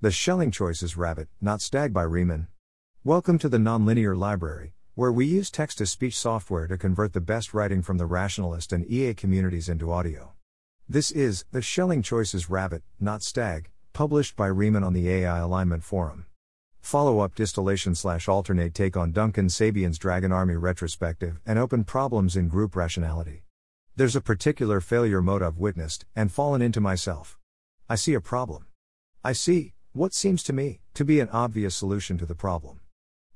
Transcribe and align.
The 0.00 0.12
Schelling 0.12 0.52
choice 0.52 0.80
is 0.84 0.96
rabbit, 0.96 1.26
not 1.40 1.60
stag 1.60 1.92
by 1.92 2.04
Raemon. 2.04 2.46
Welcome 3.02 3.36
to 3.40 3.48
the 3.48 3.58
Nonlinear 3.58 4.16
Library, 4.16 4.72
where 4.94 5.10
we 5.10 5.26
use 5.26 5.50
text 5.50 5.78
to 5.78 5.86
speech 5.86 6.16
software 6.16 6.68
to 6.68 6.78
convert 6.78 7.14
the 7.14 7.20
best 7.20 7.52
writing 7.52 7.82
from 7.82 7.98
the 7.98 8.06
rationalist 8.06 8.72
and 8.72 8.88
EA 8.88 9.12
communities 9.14 9.68
into 9.68 9.90
audio. 9.90 10.34
This 10.88 11.10
is 11.10 11.46
The 11.50 11.60
Schelling 11.60 12.02
choice 12.02 12.32
is 12.32 12.48
rabbit, 12.48 12.84
not 13.00 13.24
stag, 13.24 13.70
published 13.92 14.36
by 14.36 14.48
Raemon 14.48 14.86
on 14.86 14.92
the 14.92 15.10
AI 15.10 15.38
Alignment 15.38 15.82
Forum. 15.82 16.26
Follow 16.80 17.18
up 17.18 17.34
distillation 17.34 17.96
slash 17.96 18.28
alternate 18.28 18.74
take 18.74 18.96
on 18.96 19.10
Duncan 19.10 19.48
Sabien's 19.48 19.98
Dragon 19.98 20.30
Army 20.30 20.54
retrospective 20.54 21.40
and 21.44 21.58
open 21.58 21.82
problems 21.82 22.36
in 22.36 22.46
group 22.46 22.76
rationality. 22.76 23.42
There's 23.96 24.14
a 24.14 24.20
particular 24.20 24.80
failure 24.80 25.20
mode 25.20 25.42
I've 25.42 25.58
witnessed 25.58 26.06
and 26.14 26.30
fallen 26.30 26.62
into 26.62 26.80
myself. 26.80 27.36
I 27.88 27.96
see 27.96 28.14
a 28.14 28.20
problem. 28.20 28.66
I 29.24 29.32
see, 29.32 29.74
what 29.98 30.14
seems 30.14 30.44
to 30.44 30.52
me, 30.52 30.78
to 30.94 31.04
be 31.04 31.18
an 31.18 31.28
obvious 31.30 31.74
solution 31.74 32.16
to 32.16 32.24
the 32.24 32.36
problem. 32.36 32.78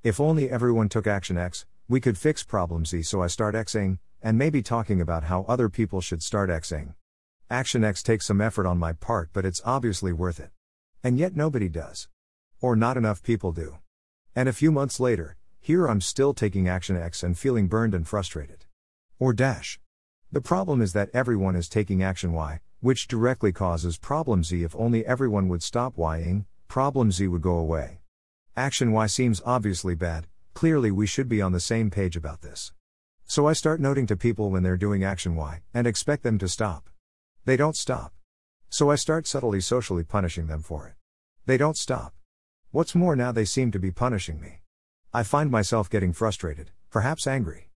If 0.04 0.20
only 0.20 0.48
everyone 0.48 0.88
took 0.88 1.08
action 1.08 1.36
X, 1.36 1.66
we 1.88 2.00
could 2.00 2.16
fix 2.16 2.44
problem 2.44 2.86
Z. 2.86 3.02
So 3.02 3.20
I 3.20 3.26
start 3.26 3.56
Xing, 3.56 3.98
and 4.22 4.38
maybe 4.38 4.62
talking 4.62 5.00
about 5.00 5.24
how 5.24 5.44
other 5.48 5.68
people 5.68 6.00
should 6.00 6.22
start 6.22 6.50
Xing. 6.50 6.94
Action 7.50 7.82
X 7.82 8.00
takes 8.00 8.26
some 8.26 8.40
effort 8.40 8.64
on 8.64 8.78
my 8.78 8.92
part, 8.92 9.30
but 9.32 9.44
it's 9.44 9.60
obviously 9.64 10.12
worth 10.12 10.38
it. 10.38 10.50
And 11.02 11.18
yet 11.18 11.34
nobody 11.34 11.68
does. 11.68 12.06
Or 12.60 12.76
not 12.76 12.96
enough 12.96 13.24
people 13.24 13.50
do. 13.50 13.78
And 14.36 14.48
a 14.48 14.52
few 14.52 14.70
months 14.70 15.00
later, 15.00 15.36
here 15.58 15.88
I'm 15.88 16.00
still 16.00 16.32
taking 16.32 16.68
action 16.68 16.96
X 16.96 17.24
and 17.24 17.36
feeling 17.36 17.66
burned 17.66 17.92
and 17.92 18.06
frustrated. 18.06 18.66
Or 19.18 19.32
dash. 19.32 19.80
The 20.30 20.40
problem 20.40 20.80
is 20.80 20.92
that 20.92 21.10
everyone 21.12 21.56
is 21.56 21.68
taking 21.68 22.04
action 22.04 22.32
Y, 22.32 22.60
which 22.78 23.08
directly 23.08 23.50
causes 23.50 23.98
problem 23.98 24.44
Z. 24.44 24.62
If 24.62 24.76
only 24.76 25.04
everyone 25.04 25.48
would 25.48 25.64
stop 25.64 25.94
Ying, 25.98 26.46
problem 26.72 27.12
Z 27.12 27.28
would 27.28 27.42
go 27.42 27.58
away. 27.58 27.98
Action 28.56 28.92
Y 28.92 29.06
seems 29.06 29.42
obviously 29.44 29.94
bad, 29.94 30.26
clearly 30.54 30.90
we 30.90 31.06
should 31.06 31.28
be 31.28 31.42
on 31.42 31.52
the 31.52 31.60
same 31.60 31.90
page 31.90 32.16
about 32.16 32.40
this. 32.40 32.72
So 33.26 33.46
I 33.46 33.52
start 33.52 33.78
noting 33.78 34.06
to 34.06 34.16
people 34.16 34.48
when 34.48 34.62
they're 34.62 34.78
doing 34.78 35.04
action 35.04 35.36
Y, 35.36 35.60
and 35.74 35.86
expect 35.86 36.22
them 36.22 36.38
to 36.38 36.48
stop. 36.48 36.88
They 37.44 37.58
don't 37.58 37.76
stop. 37.76 38.14
So 38.70 38.90
I 38.90 38.94
start 38.94 39.26
subtly 39.26 39.60
socially 39.60 40.02
punishing 40.02 40.46
them 40.46 40.62
for 40.62 40.88
it. 40.88 40.94
They 41.44 41.58
don't 41.58 41.76
stop. 41.76 42.14
What's 42.70 42.94
more, 42.94 43.16
now 43.16 43.32
they 43.32 43.44
seem 43.44 43.70
to 43.72 43.78
be 43.78 43.90
punishing 43.90 44.40
me. 44.40 44.62
I 45.12 45.24
find 45.24 45.50
myself 45.50 45.90
getting 45.90 46.14
frustrated, 46.14 46.70
perhaps 46.88 47.26
angry. 47.26 47.68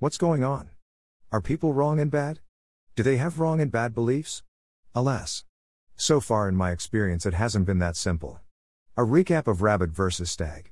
What's 0.00 0.18
going 0.18 0.42
on? 0.42 0.70
Are 1.30 1.40
people 1.40 1.72
wrong 1.72 2.00
and 2.00 2.10
bad? 2.10 2.40
Do 2.96 3.04
they 3.04 3.18
have 3.18 3.38
wrong 3.38 3.60
and 3.60 3.70
bad 3.70 3.94
beliefs? 3.94 4.42
Alas. 4.92 5.44
So 6.00 6.18
far 6.18 6.48
in 6.48 6.56
my 6.56 6.70
experience, 6.70 7.26
it 7.26 7.34
hasn't 7.34 7.66
been 7.66 7.78
that 7.80 7.94
simple. 7.94 8.40
A 8.96 9.02
recap 9.02 9.46
of 9.46 9.60
Rabbit 9.60 9.90
versus 9.90 10.30
Stag. 10.30 10.70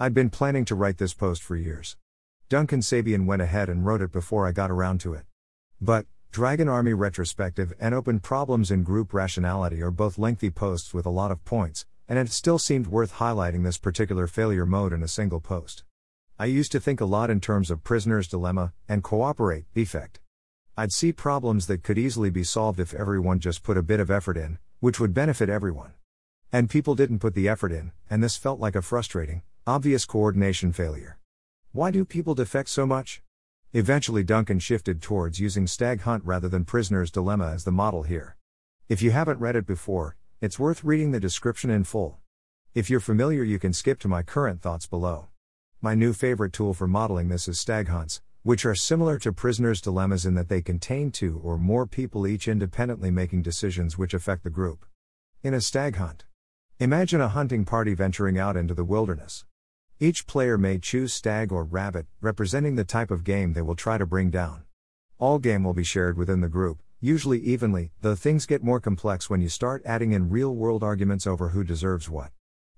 I'd 0.00 0.14
been 0.14 0.30
planning 0.30 0.64
to 0.64 0.74
write 0.74 0.98
this 0.98 1.14
post 1.14 1.44
for 1.44 1.54
years. 1.54 1.96
Duncan 2.48 2.80
Sabien 2.80 3.24
went 3.24 3.40
ahead 3.40 3.68
and 3.68 3.86
wrote 3.86 4.02
it 4.02 4.10
before 4.10 4.48
I 4.48 4.50
got 4.50 4.72
around 4.72 4.98
to 5.02 5.14
it. 5.14 5.26
But, 5.80 6.06
Dragon 6.32 6.68
Army 6.68 6.92
Retrospective 6.92 7.72
and 7.78 7.94
Open 7.94 8.18
Problems 8.18 8.72
in 8.72 8.82
Group 8.82 9.14
Rationality 9.14 9.80
are 9.80 9.92
both 9.92 10.18
lengthy 10.18 10.50
posts 10.50 10.92
with 10.92 11.06
a 11.06 11.10
lot 11.10 11.30
of 11.30 11.44
points, 11.44 11.86
and 12.08 12.18
it 12.18 12.32
still 12.32 12.58
seemed 12.58 12.88
worth 12.88 13.14
highlighting 13.14 13.62
this 13.62 13.78
particular 13.78 14.26
failure 14.26 14.66
mode 14.66 14.92
in 14.92 15.04
a 15.04 15.08
single 15.08 15.38
post. 15.38 15.84
I 16.36 16.46
used 16.46 16.72
to 16.72 16.80
think 16.80 17.00
a 17.00 17.04
lot 17.04 17.30
in 17.30 17.40
terms 17.40 17.70
of 17.70 17.84
prisoner's 17.84 18.26
dilemma 18.26 18.72
and 18.88 19.04
cooperate 19.04 19.66
defect. 19.72 20.18
I'd 20.76 20.90
see 20.90 21.12
problems 21.12 21.68
that 21.68 21.84
could 21.84 21.96
easily 21.96 22.30
be 22.30 22.42
solved 22.42 22.80
if 22.80 22.92
everyone 22.92 23.38
just 23.38 23.62
put 23.62 23.76
a 23.76 23.82
bit 23.82 24.00
of 24.00 24.10
effort 24.10 24.36
in, 24.36 24.58
which 24.84 25.00
would 25.00 25.14
benefit 25.14 25.48
everyone. 25.48 25.94
And 26.52 26.68
people 26.68 26.94
didn't 26.94 27.20
put 27.20 27.32
the 27.34 27.48
effort 27.48 27.72
in, 27.72 27.92
and 28.10 28.22
this 28.22 28.36
felt 28.36 28.60
like 28.60 28.76
a 28.76 28.82
frustrating, 28.82 29.40
obvious 29.66 30.04
coordination 30.04 30.72
failure. 30.72 31.16
Why 31.72 31.90
do 31.90 32.04
people 32.04 32.34
defect 32.34 32.68
so 32.68 32.84
much? 32.84 33.22
Eventually, 33.72 34.22
Duncan 34.22 34.58
shifted 34.58 35.00
towards 35.00 35.40
using 35.40 35.66
Stag 35.66 36.02
Hunt 36.02 36.22
rather 36.26 36.50
than 36.50 36.66
Prisoner's 36.66 37.10
Dilemma 37.10 37.52
as 37.54 37.64
the 37.64 37.72
model 37.72 38.02
here. 38.02 38.36
If 38.86 39.00
you 39.00 39.10
haven't 39.10 39.40
read 39.40 39.56
it 39.56 39.66
before, 39.66 40.16
it's 40.42 40.58
worth 40.58 40.84
reading 40.84 41.12
the 41.12 41.18
description 41.18 41.70
in 41.70 41.84
full. 41.84 42.18
If 42.74 42.90
you're 42.90 43.00
familiar, 43.00 43.42
you 43.42 43.58
can 43.58 43.72
skip 43.72 43.98
to 44.00 44.08
my 44.08 44.22
current 44.22 44.60
thoughts 44.60 44.86
below. 44.86 45.28
My 45.80 45.94
new 45.94 46.12
favorite 46.12 46.52
tool 46.52 46.74
for 46.74 46.86
modeling 46.86 47.30
this 47.30 47.48
is 47.48 47.58
stag 47.58 47.88
hunts, 47.88 48.20
which 48.44 48.66
are 48.66 48.74
similar 48.74 49.18
to 49.18 49.32
prisoners' 49.32 49.80
dilemmas 49.80 50.26
in 50.26 50.34
that 50.34 50.50
they 50.50 50.60
contain 50.60 51.10
two 51.10 51.40
or 51.42 51.56
more 51.56 51.86
people 51.86 52.26
each 52.26 52.46
independently 52.46 53.10
making 53.10 53.40
decisions 53.40 53.96
which 53.96 54.12
affect 54.12 54.44
the 54.44 54.50
group. 54.50 54.84
In 55.42 55.54
a 55.54 55.62
stag 55.62 55.96
hunt, 55.96 56.26
imagine 56.78 57.22
a 57.22 57.28
hunting 57.28 57.64
party 57.64 57.94
venturing 57.94 58.38
out 58.38 58.54
into 58.54 58.74
the 58.74 58.84
wilderness. 58.84 59.46
Each 59.98 60.26
player 60.26 60.58
may 60.58 60.78
choose 60.78 61.14
stag 61.14 61.52
or 61.52 61.64
rabbit, 61.64 62.06
representing 62.20 62.76
the 62.76 62.84
type 62.84 63.10
of 63.10 63.24
game 63.24 63.54
they 63.54 63.62
will 63.62 63.74
try 63.74 63.96
to 63.96 64.04
bring 64.04 64.28
down. 64.28 64.64
All 65.18 65.38
game 65.38 65.64
will 65.64 65.72
be 65.72 65.82
shared 65.82 66.18
within 66.18 66.42
the 66.42 66.48
group, 66.50 66.82
usually 67.00 67.40
evenly, 67.40 67.92
though 68.02 68.14
things 68.14 68.44
get 68.44 68.62
more 68.62 68.78
complex 68.78 69.30
when 69.30 69.40
you 69.40 69.48
start 69.48 69.80
adding 69.86 70.12
in 70.12 70.28
real 70.28 70.54
world 70.54 70.82
arguments 70.82 71.26
over 71.26 71.48
who 71.48 71.64
deserves 71.64 72.10
what. 72.10 72.30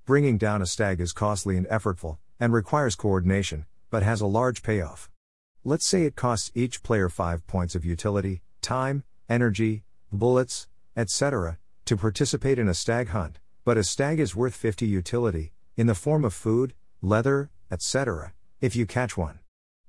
Bringing 0.05 0.39
down 0.39 0.63
a 0.63 0.67
stag 0.67 1.01
is 1.01 1.13
costly 1.13 1.57
and 1.57 1.67
effortful, 1.67 2.19
and 2.39 2.53
requires 2.53 2.95
coordination, 2.95 3.67
but 3.91 4.05
has 4.05 4.21
a 4.21 4.27
large 4.27 4.63
payoff. 4.63 5.11
Let's 5.69 5.85
say 5.85 6.05
it 6.05 6.15
costs 6.15 6.53
each 6.55 6.85
player 6.85 7.09
5 7.09 7.45
points 7.49 7.75
of 7.75 7.85
utility, 7.85 8.41
time, 8.63 9.03
energy, 9.29 9.83
bullets, 10.13 10.69
etc., 10.97 11.59
to 11.87 11.97
participate 11.97 12.61
in 12.61 12.69
a 12.69 12.73
stag 12.73 13.09
hunt, 13.09 13.41
but 13.65 13.77
a 13.77 13.83
stag 13.83 14.21
is 14.21 14.37
worth 14.37 14.55
50 14.55 14.87
utility, 14.87 15.51
in 15.77 15.89
the 15.89 15.97
form 15.97 16.25
of 16.25 16.33
food, 16.33 16.73
leather, 17.03 17.51
etc., 17.69 18.33
if 18.61 18.77
you 18.77 18.87
catch 18.87 19.17
one. 19.17 19.41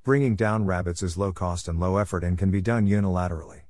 Bringing 0.04 0.36
down 0.36 0.66
rabbits 0.66 1.04
is 1.04 1.16
low 1.16 1.32
cost 1.32 1.68
and 1.68 1.80
low 1.80 1.98
effort 1.98 2.24
and 2.24 2.40
can 2.40 2.50
be 2.50 2.60
done 2.60 2.88
unilaterally. 2.88 3.62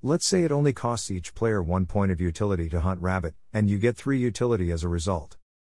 Let's 0.00 0.28
say 0.28 0.44
it 0.44 0.52
only 0.52 0.72
costs 0.72 1.10
each 1.10 1.34
player 1.34 1.60
1 1.60 1.86
point 1.86 2.12
of 2.12 2.20
utility 2.20 2.68
to 2.68 2.82
hunt 2.82 3.02
rabbit, 3.02 3.34
and 3.52 3.68
you 3.68 3.78
get 3.78 3.96
3 3.96 4.16
utility 4.16 4.70
as 4.70 4.84
a 4.84 4.88
result. 4.88 5.36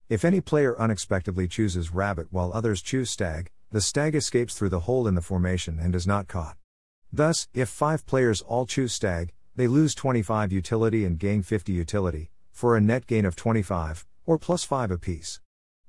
If 0.09 0.25
any 0.25 0.41
player 0.41 0.77
unexpectedly 0.77 1.47
chooses 1.47 1.93
rabbit 1.93 2.27
while 2.31 2.51
others 2.53 2.81
choose 2.81 3.09
stag, 3.09 3.49
the 3.71 3.81
stag 3.81 4.15
escapes 4.15 4.55
through 4.55 4.69
the 4.69 4.81
hole 4.81 5.07
in 5.07 5.13
the 5.13 5.21
formation 5.21 5.77
and 5.79 5.93
is 5.93 6.07
not 6.07 6.27
caught. 6.27 6.57
Thus, 7.13 7.47
if 7.53 7.69
5 7.69 8.05
players 8.07 8.41
all 8.41 8.65
choose 8.65 8.93
stag, 8.93 9.31
they 9.55 9.67
lose 9.67 9.93
25 9.93 10.51
utility 10.51 11.05
and 11.05 11.19
gain 11.19 11.43
50 11.43 11.71
utility, 11.71 12.31
for 12.51 12.75
a 12.75 12.81
net 12.81 13.05
gain 13.05 13.25
of 13.25 13.35
25, 13.35 14.07
or 14.25 14.39
plus 14.39 14.63
5 14.63 14.89
apiece. 14.89 15.39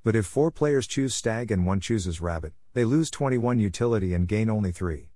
But 0.05 0.15
if 0.15 0.27
4 0.27 0.51
players 0.51 0.87
choose 0.87 1.15
stag 1.15 1.51
and 1.51 1.65
1 1.65 1.81
chooses 1.81 2.21
rabbit, 2.21 2.53
they 2.75 2.85
lose 2.85 3.11
21 3.11 3.59
utility 3.59 4.13
and 4.13 4.29
gain 4.29 4.51
only 4.51 4.73
3. 4.73 5.09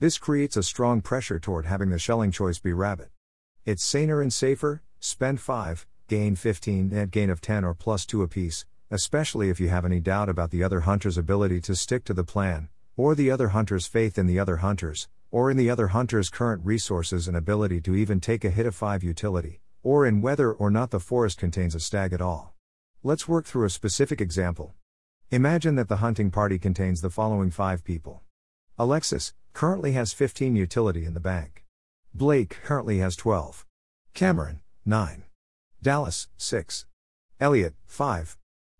This 0.00 0.18
creates 0.18 0.56
a 0.56 0.62
strong 0.64 1.00
pressure 1.00 1.38
toward 1.38 1.66
having 1.66 1.90
the 1.90 1.98
Schelling 2.00 2.32
choice 2.32 2.58
be 2.58 2.72
rabbit. 2.72 3.10
It's 3.64 3.84
saner 3.84 4.20
and 4.20 4.32
safer, 4.32 4.82
spend 4.98 5.40
5, 5.40 5.86
gain 6.08 6.34
15, 6.34 6.88
net 6.90 7.12
gain 7.12 7.30
of 7.30 7.40
10 7.40 7.64
or 7.64 7.74
plus 7.74 8.04
2 8.06 8.22
apiece, 8.22 8.64
especially 8.90 9.50
if 9.50 9.60
you 9.60 9.68
have 9.68 9.84
any 9.84 10.00
doubt 10.00 10.28
about 10.28 10.50
the 10.50 10.62
other 10.62 10.80
hunter's 10.80 11.18
ability 11.18 11.60
to 11.60 11.76
stick 11.76 12.04
to 12.04 12.14
the 12.14 12.24
plan, 12.24 12.68
or 12.96 13.14
the 13.14 13.30
other 13.30 13.48
hunter's 13.48 13.86
faith 13.86 14.18
in 14.18 14.26
the 14.26 14.38
other 14.38 14.56
hunters, 14.56 15.08
or 15.30 15.50
in 15.50 15.56
the 15.56 15.68
other 15.68 15.88
hunter's 15.88 16.30
current 16.30 16.64
resources 16.64 17.28
and 17.28 17.36
ability 17.36 17.80
to 17.80 17.94
even 17.94 18.20
take 18.20 18.44
a 18.44 18.50
hit 18.50 18.66
of 18.66 18.74
5 18.74 19.02
utility, 19.02 19.60
or 19.82 20.06
in 20.06 20.20
whether 20.20 20.52
or 20.52 20.70
not 20.70 20.90
the 20.90 21.00
forest 21.00 21.38
contains 21.38 21.74
a 21.74 21.80
stag 21.80 22.12
at 22.12 22.22
all. 22.22 22.54
Let's 23.02 23.28
work 23.28 23.44
through 23.44 23.66
a 23.66 23.70
specific 23.70 24.20
example. 24.20 24.74
Imagine 25.30 25.74
that 25.74 25.88
the 25.88 25.96
hunting 25.96 26.30
party 26.30 26.58
contains 26.58 27.00
the 27.00 27.10
following 27.10 27.50
5 27.50 27.84
people 27.84 28.22
Alexis, 28.78 29.34
currently 29.52 29.92
has 29.92 30.12
15 30.12 30.54
utility 30.54 31.04
in 31.04 31.12
the 31.12 31.20
bank. 31.20 31.64
Blake 32.14 32.58
currently 32.62 32.98
has 32.98 33.16
12. 33.16 33.66
Cameron, 34.14 34.60
9. 34.86 35.24
Dallas, 35.82 36.28
6. 36.36 36.86
Elliot, 37.40 37.74
5. 37.86 38.38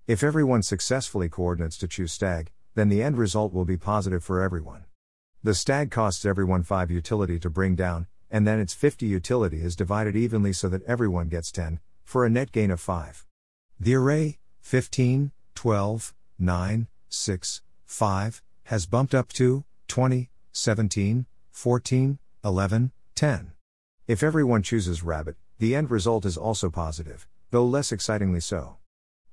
If 0.08 0.22
everyone 0.22 0.62
successfully 0.62 1.28
coordinates 1.28 1.76
to 1.76 1.86
choose 1.86 2.12
stag, 2.12 2.50
then 2.74 2.88
the 2.88 3.02
end 3.02 3.18
result 3.18 3.52
will 3.52 3.66
be 3.66 3.76
positive 3.76 4.24
for 4.24 4.40
everyone. 4.40 4.86
The 5.44 5.54
stag 5.54 5.90
costs 5.90 6.24
everyone 6.24 6.62
5 6.62 6.90
utility 6.90 7.38
to 7.40 7.50
bring 7.50 7.76
down, 7.76 8.06
and 8.30 8.46
then 8.46 8.58
its 8.58 8.72
50 8.72 9.04
utility 9.04 9.60
is 9.60 9.76
divided 9.76 10.16
evenly 10.16 10.54
so 10.54 10.70
that 10.70 10.82
everyone 10.84 11.28
gets 11.28 11.52
10, 11.52 11.78
for 12.04 12.24
a 12.24 12.30
net 12.30 12.52
gain 12.52 12.70
of 12.70 12.80
5. 12.80 13.26
The 13.78 13.96
array, 13.96 14.38
15, 14.62 15.30
12, 15.54 16.14
9, 16.38 16.86
6, 17.10 17.60
5, 17.84 18.42
has 18.64 18.86
bumped 18.86 19.14
up 19.14 19.30
to 19.34 19.64
20, 19.88 20.30
17, 20.52 21.26
14, 21.50 22.18
11, 22.42 22.92
10. 23.14 23.52
If 24.06 24.22
everyone 24.22 24.62
chooses 24.62 25.02
rabbit, 25.02 25.36
the 25.58 25.76
end 25.76 25.90
result 25.90 26.24
is 26.24 26.38
also 26.38 26.70
positive, 26.70 27.28
though 27.50 27.66
less 27.66 27.92
excitingly 27.92 28.40
so. 28.40 28.76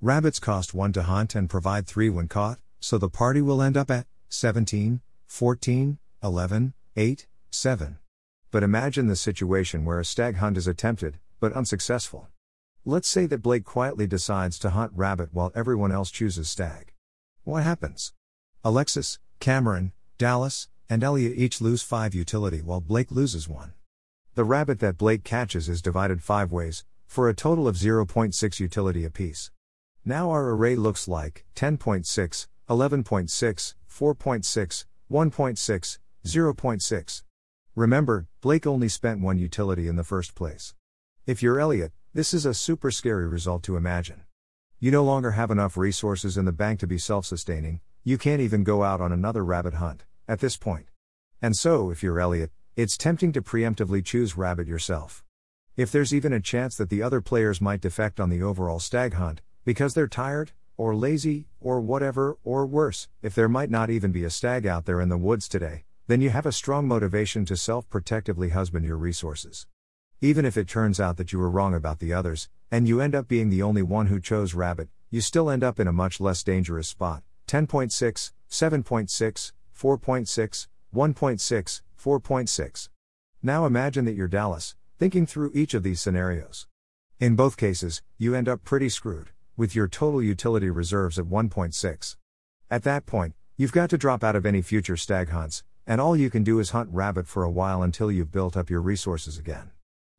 Rabbits 0.02 0.40
cost 0.40 0.74
1 0.74 0.92
to 0.94 1.04
hunt 1.04 1.36
and 1.36 1.50
provide 1.50 1.88
3 1.88 2.10
when 2.10 2.28
caught, 2.28 2.60
so 2.82 2.98
the 2.98 3.10
party 3.10 3.42
will 3.42 3.62
end 3.62 3.78
up 3.78 3.90
at 3.90 4.08
17, 4.28 5.00
14, 5.26 5.98
11, 6.22 6.74
8, 6.98 7.28
7. 7.50 7.98
But 8.52 8.64
imagine 8.64 9.08
the 9.08 9.16
situation 9.16 9.86
where 9.86 10.00
a 10.00 10.06
stag 10.06 10.36
hunt 10.36 10.58
is 10.58 10.68
attempted, 10.68 11.18
but 11.40 11.54
unsuccessful. 11.54 12.28
Let's 12.84 13.08
say 13.08 13.26
that 13.28 13.42
Blake 13.42 13.64
quietly 13.64 14.06
decides 14.06 14.60
to 14.60 14.72
hunt 14.72 14.92
rabbit 14.94 15.30
while 15.32 15.54
everyone 15.56 15.94
else 15.94 16.12
chooses 16.12 16.50
stag. 16.50 16.94
What 17.46 17.64
happens? 17.64 18.12
Alexis, 18.66 19.20
Cameron, 19.40 19.94
Dallas, 20.18 20.68
and 20.90 21.06
Elliot 21.06 21.38
each 21.38 21.62
lose 21.62 21.82
5 21.82 22.14
utility 22.14 22.62
while 22.62 22.82
Blake 22.82 23.12
loses 23.12 23.48
1. 23.48 23.74
The 24.36 24.44
rabbit 24.44 24.80
that 24.82 24.98
Blake 24.98 25.24
catches 25.24 25.70
is 25.70 25.82
divided 25.82 26.22
5 26.22 26.52
ways, 26.52 26.84
for 27.08 27.30
a 27.30 27.34
total 27.34 27.66
of 27.66 27.78
0.6 27.78 28.60
utility 28.60 29.06
apiece. 29.06 29.52
Now 30.08 30.30
our 30.30 30.52
array 30.52 30.76
looks 30.76 31.08
like 31.08 31.46
10.6, 31.56 32.46
11.6, 32.70 33.74
4.6, 33.90 34.86
1.6, 35.12 35.98
0.6. 36.24 37.24
Remember, 37.76 38.28
Blake 38.40 38.68
only 38.68 38.88
spent 38.88 39.22
one 39.22 39.40
utility 39.40 39.88
in 39.88 39.96
the 39.96 40.04
first 40.04 40.36
place. 40.36 40.76
If 41.26 41.42
you're 41.42 41.60
Elliot, 41.60 41.92
this 42.14 42.36
is 42.36 42.46
a 42.46 42.54
super 42.54 42.92
scary 42.92 43.28
result 43.28 43.64
to 43.64 43.78
imagine. 43.78 44.22
You 44.80 44.92
no 44.92 45.04
longer 45.04 45.32
have 45.32 45.50
enough 45.50 45.76
resources 45.76 46.38
in 46.38 46.46
the 46.46 46.52
bank 46.52 46.80
to 46.82 46.88
be 46.88 47.00
self 47.00 47.26
sustaining, 47.26 47.82
you 48.04 48.20
can't 48.20 48.42
even 48.42 48.64
go 48.64 48.84
out 48.84 49.02
on 49.02 49.12
another 49.12 49.44
rabbit 49.44 49.74
hunt, 49.74 50.04
at 50.28 50.40
this 50.40 50.56
point. 50.56 50.86
And 51.42 51.56
so, 51.56 51.90
if 51.90 52.04
you're 52.04 52.20
Elliot, 52.20 52.52
it's 52.76 52.96
tempting 52.96 53.32
to 53.32 53.42
preemptively 53.42 54.06
choose 54.06 54.38
rabbit 54.38 54.68
yourself. 54.68 55.24
If 55.76 55.92
there's 55.92 56.14
even 56.14 56.32
a 56.32 56.40
chance 56.40 56.76
that 56.78 56.92
the 56.92 57.02
other 57.02 57.22
players 57.22 57.60
might 57.60 57.82
defect 57.82 58.20
on 58.20 58.30
the 58.30 58.44
overall 58.44 58.80
stag 58.80 59.16
hunt, 59.16 59.42
because 59.66 59.94
they're 59.94 60.08
tired, 60.08 60.52
or 60.78 60.96
lazy, 60.96 61.48
or 61.60 61.82
whatever, 61.82 62.38
or 62.44 62.66
worse, 62.66 63.08
if 63.22 63.34
there 63.34 63.50
might 63.50 63.70
not 63.70 63.90
even 63.90 64.12
be 64.12 64.24
a 64.24 64.30
stag 64.30 64.66
out 64.66 64.86
there 64.86 65.02
in 65.02 65.10
the 65.10 65.18
woods 65.18 65.48
today, 65.48 65.84
then 66.08 66.22
you 66.22 66.30
have 66.30 66.46
a 66.46 66.52
strong 66.52 66.88
motivation 66.88 67.46
to 67.46 67.58
self 67.58 67.90
protectively 67.90 68.50
husband 68.50 68.86
your 68.86 68.98
resources. 68.98 69.66
Even 70.22 70.46
if 70.46 70.56
it 70.56 70.68
turns 70.68 71.00
out 71.00 71.18
that 71.18 71.34
you 71.34 71.40
were 71.40 71.50
wrong 71.50 71.74
about 71.74 72.00
the 72.00 72.14
others, 72.14 72.48
and 72.72 72.88
you 72.88 73.02
end 73.02 73.16
up 73.16 73.28
being 73.28 73.50
the 73.50 73.64
only 73.64 73.82
one 73.82 74.08
who 74.08 74.20
chose 74.20 74.54
rabbit, 74.54 74.90
you 75.10 75.20
still 75.20 75.50
end 75.50 75.64
up 75.64 75.80
in 75.80 75.88
a 75.88 75.94
much 75.94 76.20
less 76.20 76.44
dangerous 76.44 76.88
spot 76.88 77.24
10.6, 77.48 78.32
7.6, 78.50 79.52
4.6, 79.78 80.68
1.6, 80.96 81.82
4.6. 82.02 82.90
Now 83.42 83.66
imagine 83.66 84.06
that 84.06 84.16
you're 84.16 84.28
Dallas, 84.28 84.76
thinking 84.98 85.26
through 85.26 85.52
each 85.54 85.74
of 85.74 85.84
these 85.84 86.02
scenarios. 86.02 86.68
In 87.20 87.36
both 87.36 87.58
cases, 87.58 88.02
you 88.18 88.36
end 88.36 88.50
up 88.50 88.64
pretty 88.64 88.90
screwed, 88.90 89.32
with 89.58 89.76
your 89.76 89.88
total 89.88 90.22
utility 90.22 90.70
reserves 90.70 91.18
at 91.18 91.26
1.6. 91.26 92.16
At 92.70 92.84
that 92.84 93.06
point, 93.06 93.36
you've 93.58 93.72
got 93.72 93.90
to 93.92 93.98
drop 93.98 94.24
out 94.24 94.36
of 94.36 94.46
any 94.46 94.62
future 94.62 94.98
stag 94.98 95.30
hunts, 95.30 95.64
and 95.88 96.02
all 96.02 96.18
you 96.18 96.30
can 96.30 96.44
do 96.44 96.60
is 96.60 96.72
hunt 96.72 96.90
rabbit 96.92 97.28
for 97.28 97.44
a 97.44 97.50
while 97.50 97.84
until 97.84 98.12
you've 98.12 98.32
built 98.32 98.58
up 98.58 98.70
your 98.70 98.82
resources 98.82 99.38
again. 99.38 99.72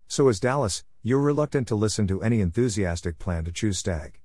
So, 0.09 0.29
as 0.29 0.41
Dallas, 0.41 0.85
you're 1.03 1.21
reluctant 1.21 1.69
to 1.69 1.75
listen 1.75 2.07
to 2.07 2.23
any 2.23 2.41
enthusiastic 2.41 3.19
plan 3.19 3.45
to 3.45 3.53
choose 3.53 3.79
stag. 3.79 4.21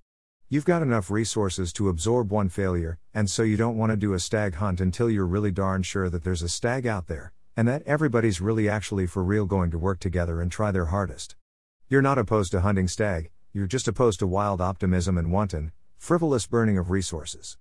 You've 0.50 0.66
got 0.66 0.82
enough 0.82 1.10
resources 1.10 1.72
to 1.74 1.90
absorb 1.90 2.30
one 2.30 2.50
failure, 2.50 3.00
and 3.14 3.30
so 3.30 3.42
you 3.42 3.58
don't 3.58 3.78
want 3.78 3.92
to 3.92 3.98
do 3.98 4.14
a 4.14 4.20
stag 4.20 4.56
hunt 4.56 4.82
until 4.82 5.10
you're 5.10 5.26
really 5.26 5.52
darn 5.52 5.82
sure 5.82 6.10
that 6.10 6.24
there's 6.24 6.42
a 6.42 6.50
stag 6.50 6.86
out 6.86 7.08
there, 7.08 7.32
and 7.56 7.68
that 7.68 7.84
everybody's 7.86 8.42
really 8.42 8.68
actually 8.68 9.08
for 9.08 9.24
real 9.24 9.46
going 9.46 9.72
to 9.72 9.78
work 9.78 10.00
together 10.00 10.42
and 10.42 10.52
try 10.52 10.72
their 10.72 10.88
hardest. 10.88 11.36
You're 11.88 12.02
not 12.02 12.18
opposed 12.18 12.52
to 12.52 12.62
hunting 12.62 12.88
stag, 12.88 13.32
you're 13.54 13.68
just 13.68 13.88
opposed 13.88 14.20
to 14.20 14.28
wild 14.28 14.62
optimism 14.62 15.18
and 15.18 15.32
wanton, 15.32 15.74
frivolous 15.98 16.48
burning 16.48 16.78
of 16.78 16.90
resources. 16.90 17.58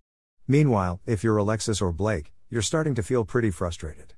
Meanwhile, 0.46 1.00
if 1.04 1.24
you're 1.24 1.36
Alexis 1.36 1.80
or 1.80 1.92
Blake, 1.92 2.32
you're 2.48 2.62
starting 2.62 2.94
to 2.94 3.02
feel 3.02 3.24
pretty 3.24 3.50
frustrated. 3.50 4.14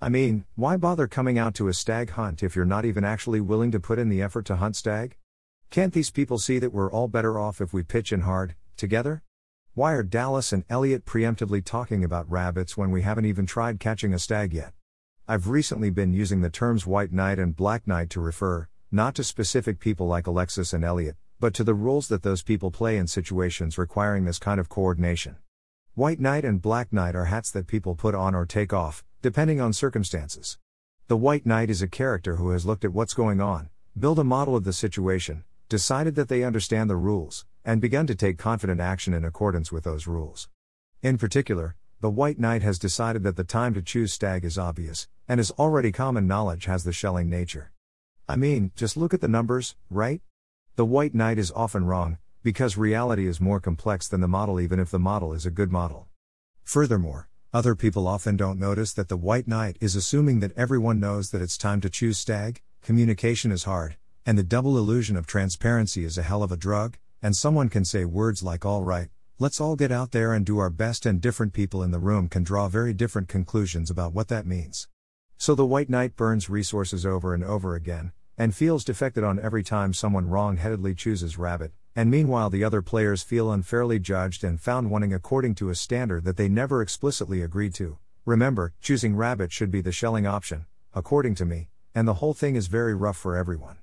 I 0.00 0.08
mean, 0.08 0.44
why 0.54 0.76
bother 0.76 1.08
coming 1.08 1.36
out 1.36 1.54
to 1.56 1.66
a 1.66 1.74
stag 1.74 2.10
hunt 2.10 2.44
if 2.44 2.54
you're 2.54 2.64
not 2.64 2.84
even 2.84 3.04
actually 3.04 3.40
willing 3.40 3.72
to 3.72 3.80
put 3.80 3.98
in 3.98 4.08
the 4.08 4.22
effort 4.22 4.44
to 4.46 4.56
hunt 4.56 4.76
stag? 4.76 5.16
Can't 5.70 5.92
these 5.92 6.10
people 6.10 6.38
see 6.38 6.60
that 6.60 6.72
we're 6.72 6.90
all 6.90 7.08
better 7.08 7.36
off 7.36 7.60
if 7.60 7.72
we 7.72 7.82
pitch 7.82 8.12
in 8.12 8.20
hard, 8.20 8.54
together? 8.76 9.24
Why 9.74 9.92
are 9.94 10.04
Dallas 10.04 10.52
and 10.52 10.64
Elliot 10.70 11.04
preemptively 11.04 11.64
talking 11.64 12.04
about 12.04 12.30
rabbits 12.30 12.76
when 12.76 12.92
we 12.92 13.02
haven't 13.02 13.26
even 13.26 13.44
tried 13.44 13.80
catching 13.80 14.14
a 14.14 14.20
stag 14.20 14.54
yet? 14.54 14.72
I've 15.26 15.48
recently 15.48 15.90
been 15.90 16.12
using 16.12 16.40
the 16.40 16.48
terms 16.48 16.86
white 16.86 17.12
knight 17.12 17.38
and 17.38 17.54
black 17.54 17.86
knight 17.86 18.08
to 18.10 18.20
refer, 18.20 18.68
not 18.90 19.14
to 19.14 19.22
specific 19.22 19.78
people 19.78 20.06
like 20.06 20.26
Alexis 20.26 20.72
and 20.72 20.82
Elliot, 20.82 21.16
but 21.38 21.52
to 21.52 21.62
the 21.62 21.74
roles 21.74 22.08
that 22.08 22.22
those 22.22 22.42
people 22.42 22.70
play 22.70 22.96
in 22.96 23.06
situations 23.06 23.76
requiring 23.76 24.24
this 24.24 24.38
kind 24.38 24.58
of 24.58 24.70
coordination. 24.70 25.36
White 25.94 26.18
knight 26.18 26.44
and 26.44 26.62
black 26.62 26.90
knight 26.90 27.14
are 27.14 27.26
hats 27.26 27.50
that 27.50 27.66
people 27.66 27.94
put 27.94 28.14
on 28.14 28.34
or 28.34 28.46
take 28.46 28.72
off, 28.72 29.04
depending 29.20 29.60
on 29.60 29.74
circumstances. 29.74 30.56
The 31.06 31.18
white 31.18 31.44
knight 31.44 31.68
is 31.68 31.82
a 31.82 31.88
character 31.88 32.36
who 32.36 32.50
has 32.50 32.64
looked 32.64 32.84
at 32.84 32.94
what's 32.94 33.12
going 33.12 33.42
on, 33.42 33.68
built 33.98 34.18
a 34.18 34.24
model 34.24 34.56
of 34.56 34.64
the 34.64 34.72
situation, 34.72 35.44
decided 35.68 36.14
that 36.14 36.28
they 36.28 36.42
understand 36.42 36.88
the 36.88 36.96
rules, 36.96 37.44
and 37.66 37.82
begun 37.82 38.06
to 38.06 38.14
take 38.14 38.38
confident 38.38 38.80
action 38.80 39.12
in 39.12 39.24
accordance 39.24 39.70
with 39.70 39.84
those 39.84 40.06
rules. 40.06 40.48
In 41.02 41.18
particular, 41.18 41.76
the 42.00 42.10
White 42.10 42.38
Knight 42.38 42.62
has 42.62 42.78
decided 42.78 43.22
that 43.24 43.36
the 43.36 43.44
time 43.44 43.74
to 43.74 43.82
choose 43.82 44.14
stag 44.14 44.44
is 44.44 44.56
obvious, 44.56 45.08
and 45.28 45.38
is 45.38 45.50
already 45.52 45.92
common 45.92 46.26
knowledge 46.26 46.64
has 46.64 46.84
the 46.84 46.92
Schelling 46.92 47.28
nature. 47.28 47.70
I 48.28 48.36
mean, 48.36 48.72
just 48.76 48.96
look 48.96 49.14
at 49.14 49.22
the 49.22 49.28
numbers, 49.28 49.74
right? 49.88 50.20
The 50.76 50.84
White 50.84 51.14
Knight 51.14 51.38
is 51.38 51.50
often 51.52 51.86
wrong, 51.86 52.18
because 52.42 52.76
reality 52.76 53.26
is 53.26 53.40
more 53.40 53.58
complex 53.58 54.06
than 54.06 54.20
the 54.20 54.28
model, 54.28 54.60
even 54.60 54.78
if 54.78 54.90
the 54.90 54.98
model 54.98 55.32
is 55.32 55.46
a 55.46 55.50
good 55.50 55.72
model. 55.72 56.08
Furthermore, 56.62 57.30
other 57.54 57.74
people 57.74 58.06
often 58.06 58.36
don't 58.36 58.58
notice 58.58 58.92
that 58.92 59.08
the 59.08 59.16
White 59.16 59.48
Knight 59.48 59.78
is 59.80 59.96
assuming 59.96 60.40
that 60.40 60.56
everyone 60.58 61.00
knows 61.00 61.30
that 61.30 61.40
it's 61.40 61.56
time 61.56 61.80
to 61.80 61.88
choose 61.88 62.18
stag, 62.18 62.60
communication 62.82 63.50
is 63.50 63.64
hard, 63.64 63.96
and 64.26 64.36
the 64.36 64.42
double 64.42 64.76
illusion 64.76 65.16
of 65.16 65.26
transparency 65.26 66.04
is 66.04 66.18
a 66.18 66.22
hell 66.22 66.42
of 66.42 66.52
a 66.52 66.56
drug, 66.56 66.98
and 67.22 67.34
someone 67.34 67.70
can 67.70 67.84
say 67.86 68.04
words 68.04 68.42
like 68.42 68.66
all 68.66 68.84
right, 68.84 69.08
Let's 69.40 69.60
all 69.60 69.76
get 69.76 69.92
out 69.92 70.10
there 70.10 70.34
and 70.34 70.44
do 70.44 70.58
our 70.58 70.68
best, 70.68 71.06
and 71.06 71.20
different 71.20 71.52
people 71.52 71.80
in 71.84 71.92
the 71.92 72.00
room 72.00 72.28
can 72.28 72.42
draw 72.42 72.66
very 72.66 72.92
different 72.92 73.28
conclusions 73.28 73.88
about 73.88 74.12
what 74.12 74.26
that 74.26 74.46
means. 74.46 74.88
So 75.36 75.54
the 75.54 75.64
White 75.64 75.88
Knight 75.88 76.16
burns 76.16 76.50
resources 76.50 77.06
over 77.06 77.32
and 77.32 77.44
over 77.44 77.76
again, 77.76 78.10
and 78.38 78.54
feels 78.54 78.84
defected 78.84 79.24
on 79.24 79.40
every 79.40 79.64
time 79.64 79.92
someone 79.92 80.28
wrong 80.28 80.56
headedly 80.56 80.94
chooses 80.94 81.36
rabbit, 81.36 81.72
and 81.96 82.08
meanwhile 82.08 82.48
the 82.48 82.62
other 82.62 82.80
players 82.80 83.22
feel 83.24 83.50
unfairly 83.50 83.98
judged 83.98 84.44
and 84.44 84.60
found 84.60 84.90
wanting 84.90 85.12
according 85.12 85.52
to 85.56 85.68
a 85.68 85.74
standard 85.74 86.22
that 86.24 86.36
they 86.36 86.48
never 86.48 86.80
explicitly 86.80 87.42
agreed 87.42 87.74
to. 87.74 87.98
Remember, 88.24 88.72
choosing 88.80 89.16
rabbit 89.16 89.50
should 89.50 89.72
be 89.72 89.80
the 89.80 89.90
Schelling 89.90 90.26
option, 90.26 90.66
according 90.94 91.34
to 91.34 91.44
me, 91.44 91.68
and 91.96 92.06
the 92.06 92.14
whole 92.14 92.34
thing 92.34 92.54
is 92.54 92.68
very 92.68 92.94
rough 92.94 93.16
for 93.16 93.36
everyone. 93.36 93.78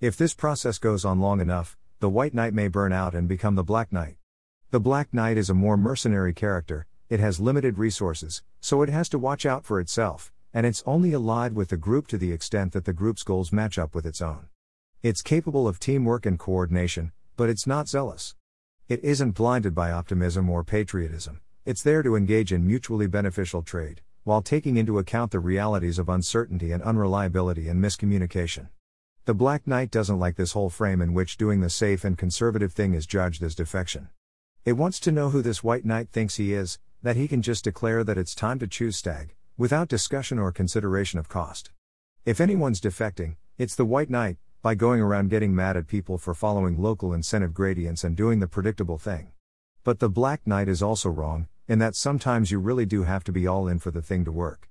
If 0.00 0.18
this 0.18 0.34
process 0.34 0.78
goes 0.78 1.06
on 1.06 1.18
long 1.18 1.40
enough, 1.40 1.78
the 2.00 2.10
White 2.10 2.34
Knight 2.34 2.52
may 2.52 2.68
burn 2.68 2.92
out 2.92 3.14
and 3.14 3.26
become 3.26 3.54
the 3.54 3.64
Black 3.64 3.90
Knight. 3.90 4.16
The 4.70 4.80
Black 4.80 5.14
Knight 5.14 5.38
is 5.38 5.48
a 5.48 5.54
more 5.54 5.78
mercenary 5.78 6.34
character, 6.34 6.86
it 7.08 7.20
has 7.20 7.40
limited 7.40 7.78
resources, 7.78 8.42
so 8.60 8.82
it 8.82 8.90
has 8.90 9.08
to 9.08 9.18
watch 9.18 9.46
out 9.46 9.64
for 9.64 9.80
itself, 9.80 10.33
and 10.54 10.64
it's 10.64 10.84
only 10.86 11.12
allied 11.12 11.52
with 11.52 11.70
the 11.70 11.76
group 11.76 12.06
to 12.06 12.16
the 12.16 12.32
extent 12.32 12.72
that 12.72 12.84
the 12.84 12.92
group's 12.92 13.24
goals 13.24 13.52
match 13.52 13.76
up 13.76 13.92
with 13.92 14.06
its 14.06 14.22
own. 14.22 14.46
It's 15.02 15.20
capable 15.20 15.66
of 15.66 15.80
teamwork 15.80 16.24
and 16.24 16.38
coordination, 16.38 17.10
but 17.36 17.50
it's 17.50 17.66
not 17.66 17.88
zealous. 17.88 18.36
It 18.88 19.02
isn't 19.02 19.32
blinded 19.32 19.74
by 19.74 19.90
optimism 19.90 20.48
or 20.48 20.62
patriotism, 20.62 21.40
it's 21.64 21.82
there 21.82 22.04
to 22.04 22.14
engage 22.14 22.52
in 22.52 22.66
mutually 22.66 23.08
beneficial 23.08 23.62
trade, 23.62 24.02
while 24.22 24.42
taking 24.42 24.76
into 24.76 24.98
account 24.98 25.32
the 25.32 25.40
realities 25.40 25.98
of 25.98 26.08
uncertainty 26.08 26.70
and 26.70 26.82
unreliability 26.82 27.68
and 27.68 27.82
miscommunication. 27.82 28.68
The 29.24 29.34
Black 29.34 29.66
Knight 29.66 29.90
doesn't 29.90 30.18
like 30.18 30.36
this 30.36 30.52
whole 30.52 30.70
frame 30.70 31.02
in 31.02 31.14
which 31.14 31.36
doing 31.36 31.62
the 31.62 31.70
safe 31.70 32.04
and 32.04 32.16
conservative 32.16 32.72
thing 32.72 32.94
is 32.94 33.06
judged 33.06 33.42
as 33.42 33.54
defection. 33.54 34.08
It 34.64 34.74
wants 34.74 35.00
to 35.00 35.12
know 35.12 35.30
who 35.30 35.42
this 35.42 35.64
white 35.64 35.84
knight 35.84 36.10
thinks 36.10 36.36
he 36.36 36.52
is, 36.54 36.78
that 37.02 37.16
he 37.16 37.26
can 37.26 37.42
just 37.42 37.64
declare 37.64 38.04
that 38.04 38.18
it's 38.18 38.34
time 38.34 38.58
to 38.60 38.66
choose 38.66 38.96
stag, 38.96 39.34
without 39.56 39.88
discussion 39.88 40.38
or 40.38 40.50
consideration 40.52 41.18
of 41.18 41.28
cost. 41.28 41.70
If 42.24 42.40
anyone's 42.40 42.80
defecting, 42.80 43.36
it's 43.58 43.74
the 43.74 43.84
white 43.84 44.10
knight, 44.10 44.36
by 44.62 44.74
going 44.74 45.00
around 45.00 45.30
getting 45.30 45.54
mad 45.54 45.76
at 45.76 45.86
people 45.86 46.18
for 46.18 46.34
following 46.34 46.80
local 46.80 47.12
incentive 47.12 47.54
gradients 47.54 48.04
and 48.04 48.16
doing 48.16 48.40
the 48.40 48.48
predictable 48.48 48.98
thing. 48.98 49.32
But 49.84 50.00
the 50.00 50.08
black 50.08 50.46
knight 50.46 50.68
is 50.68 50.82
also 50.82 51.08
wrong, 51.08 51.48
in 51.68 51.78
that 51.78 51.96
sometimes 51.96 52.50
you 52.50 52.58
really 52.58 52.86
do 52.86 53.04
have 53.04 53.24
to 53.24 53.32
be 53.32 53.46
all 53.46 53.68
in 53.68 53.78
for 53.78 53.90
the 53.90 54.02
thing 54.02 54.24
to 54.24 54.32
work. 54.32 54.68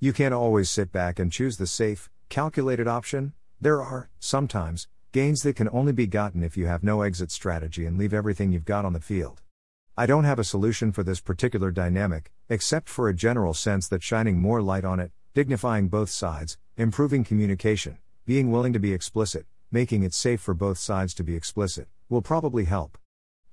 You 0.00 0.12
can't 0.12 0.34
always 0.34 0.70
sit 0.70 0.90
back 0.90 1.18
and 1.18 1.30
choose 1.30 1.56
the 1.56 1.66
safe, 1.66 2.10
calculated 2.28 2.88
option, 2.88 3.34
there 3.60 3.82
are, 3.82 4.10
sometimes, 4.18 4.88
Gains 5.14 5.44
that 5.44 5.54
can 5.54 5.68
only 5.70 5.92
be 5.92 6.08
gotten 6.08 6.42
if 6.42 6.56
you 6.56 6.66
have 6.66 6.82
no 6.82 7.02
exit 7.02 7.30
strategy 7.30 7.86
and 7.86 7.96
leave 7.96 8.12
everything 8.12 8.50
you've 8.50 8.64
got 8.64 8.84
on 8.84 8.94
the 8.94 8.98
field. 8.98 9.42
I 9.96 10.06
don't 10.06 10.24
have 10.24 10.40
a 10.40 10.44
solution 10.44 10.90
for 10.90 11.04
this 11.04 11.20
particular 11.20 11.70
dynamic, 11.70 12.32
except 12.48 12.88
for 12.88 13.08
a 13.08 13.14
general 13.14 13.54
sense 13.54 13.86
that 13.86 14.02
shining 14.02 14.40
more 14.40 14.60
light 14.60 14.84
on 14.84 14.98
it, 14.98 15.12
dignifying 15.34 15.86
both 15.86 16.10
sides, 16.10 16.58
improving 16.76 17.22
communication, 17.22 17.98
being 18.26 18.50
willing 18.50 18.72
to 18.72 18.80
be 18.80 18.92
explicit, 18.92 19.46
making 19.70 20.02
it 20.02 20.12
safe 20.12 20.40
for 20.40 20.52
both 20.52 20.78
sides 20.78 21.14
to 21.14 21.22
be 21.22 21.36
explicit, 21.36 21.86
will 22.08 22.22
probably 22.22 22.64
help. 22.64 22.98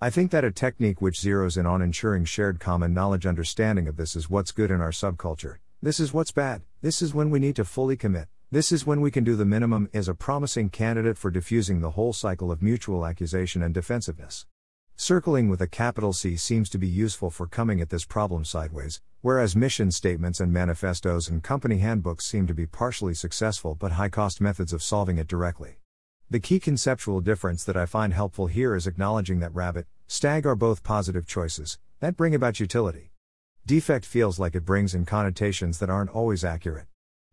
I 0.01 0.09
think 0.09 0.31
that 0.31 0.43
a 0.43 0.49
technique 0.49 0.99
which 0.99 1.19
zeroes 1.19 1.59
in 1.59 1.67
on 1.67 1.79
ensuring 1.79 2.25
shared 2.25 2.59
common 2.59 2.91
knowledge 2.91 3.27
understanding 3.27 3.87
of 3.87 3.95
this 3.95 4.15
is 4.15 4.27
what's 4.27 4.51
good 4.51 4.71
in 4.71 4.81
our 4.81 4.89
subculture, 4.89 5.57
this 5.79 5.99
is 5.99 6.11
what's 6.11 6.31
bad, 6.31 6.63
this 6.81 7.03
is 7.03 7.13
when 7.13 7.29
we 7.29 7.37
need 7.37 7.55
to 7.57 7.65
fully 7.65 7.95
commit, 7.95 8.27
This 8.53 8.73
is 8.73 8.85
when 8.85 8.99
we 8.99 9.11
can 9.11 9.23
do 9.23 9.37
the 9.37 9.45
minimum 9.45 9.89
is 9.93 10.09
a 10.09 10.13
promising 10.13 10.69
candidate 10.71 11.17
for 11.17 11.31
diffusing 11.31 11.79
the 11.79 11.91
whole 11.91 12.11
cycle 12.11 12.51
of 12.51 12.61
mutual 12.61 13.05
accusation 13.05 13.63
and 13.63 13.73
defensiveness. 13.73 14.45
Circling 15.03 15.49
with 15.49 15.59
a 15.63 15.67
capital 15.67 16.13
C 16.13 16.35
seems 16.37 16.69
to 16.69 16.77
be 16.77 16.87
useful 16.87 17.31
for 17.31 17.47
coming 17.47 17.81
at 17.81 17.89
this 17.89 18.05
problem 18.05 18.45
sideways, 18.45 19.01
whereas 19.21 19.55
mission 19.55 19.89
statements 19.89 20.39
and 20.39 20.53
manifestos 20.53 21.27
and 21.27 21.41
company 21.41 21.79
handbooks 21.79 22.27
seem 22.27 22.45
to 22.45 22.53
be 22.53 22.67
partially 22.67 23.15
successful 23.15 23.73
but 23.73 23.93
high 23.93 24.09
cost 24.09 24.39
methods 24.39 24.71
of 24.71 24.83
solving 24.83 25.17
it 25.17 25.27
directly. 25.27 25.77
The 26.29 26.39
key 26.39 26.59
conceptual 26.59 27.19
difference 27.19 27.63
that 27.63 27.75
I 27.75 27.87
find 27.87 28.13
helpful 28.13 28.45
here 28.45 28.75
is 28.75 28.85
acknowledging 28.85 29.39
that 29.39 29.55
rabbit, 29.55 29.87
stag 30.05 30.45
are 30.45 30.53
both 30.55 30.83
positive 30.83 31.25
choices 31.25 31.79
that 31.99 32.15
bring 32.15 32.35
about 32.35 32.59
utility. 32.59 33.09
Defect 33.65 34.05
feels 34.05 34.37
like 34.37 34.53
it 34.53 34.65
brings 34.65 34.93
in 34.93 35.05
connotations 35.05 35.79
that 35.79 35.89
aren't 35.89 36.11
always 36.11 36.43
accurate. 36.43 36.85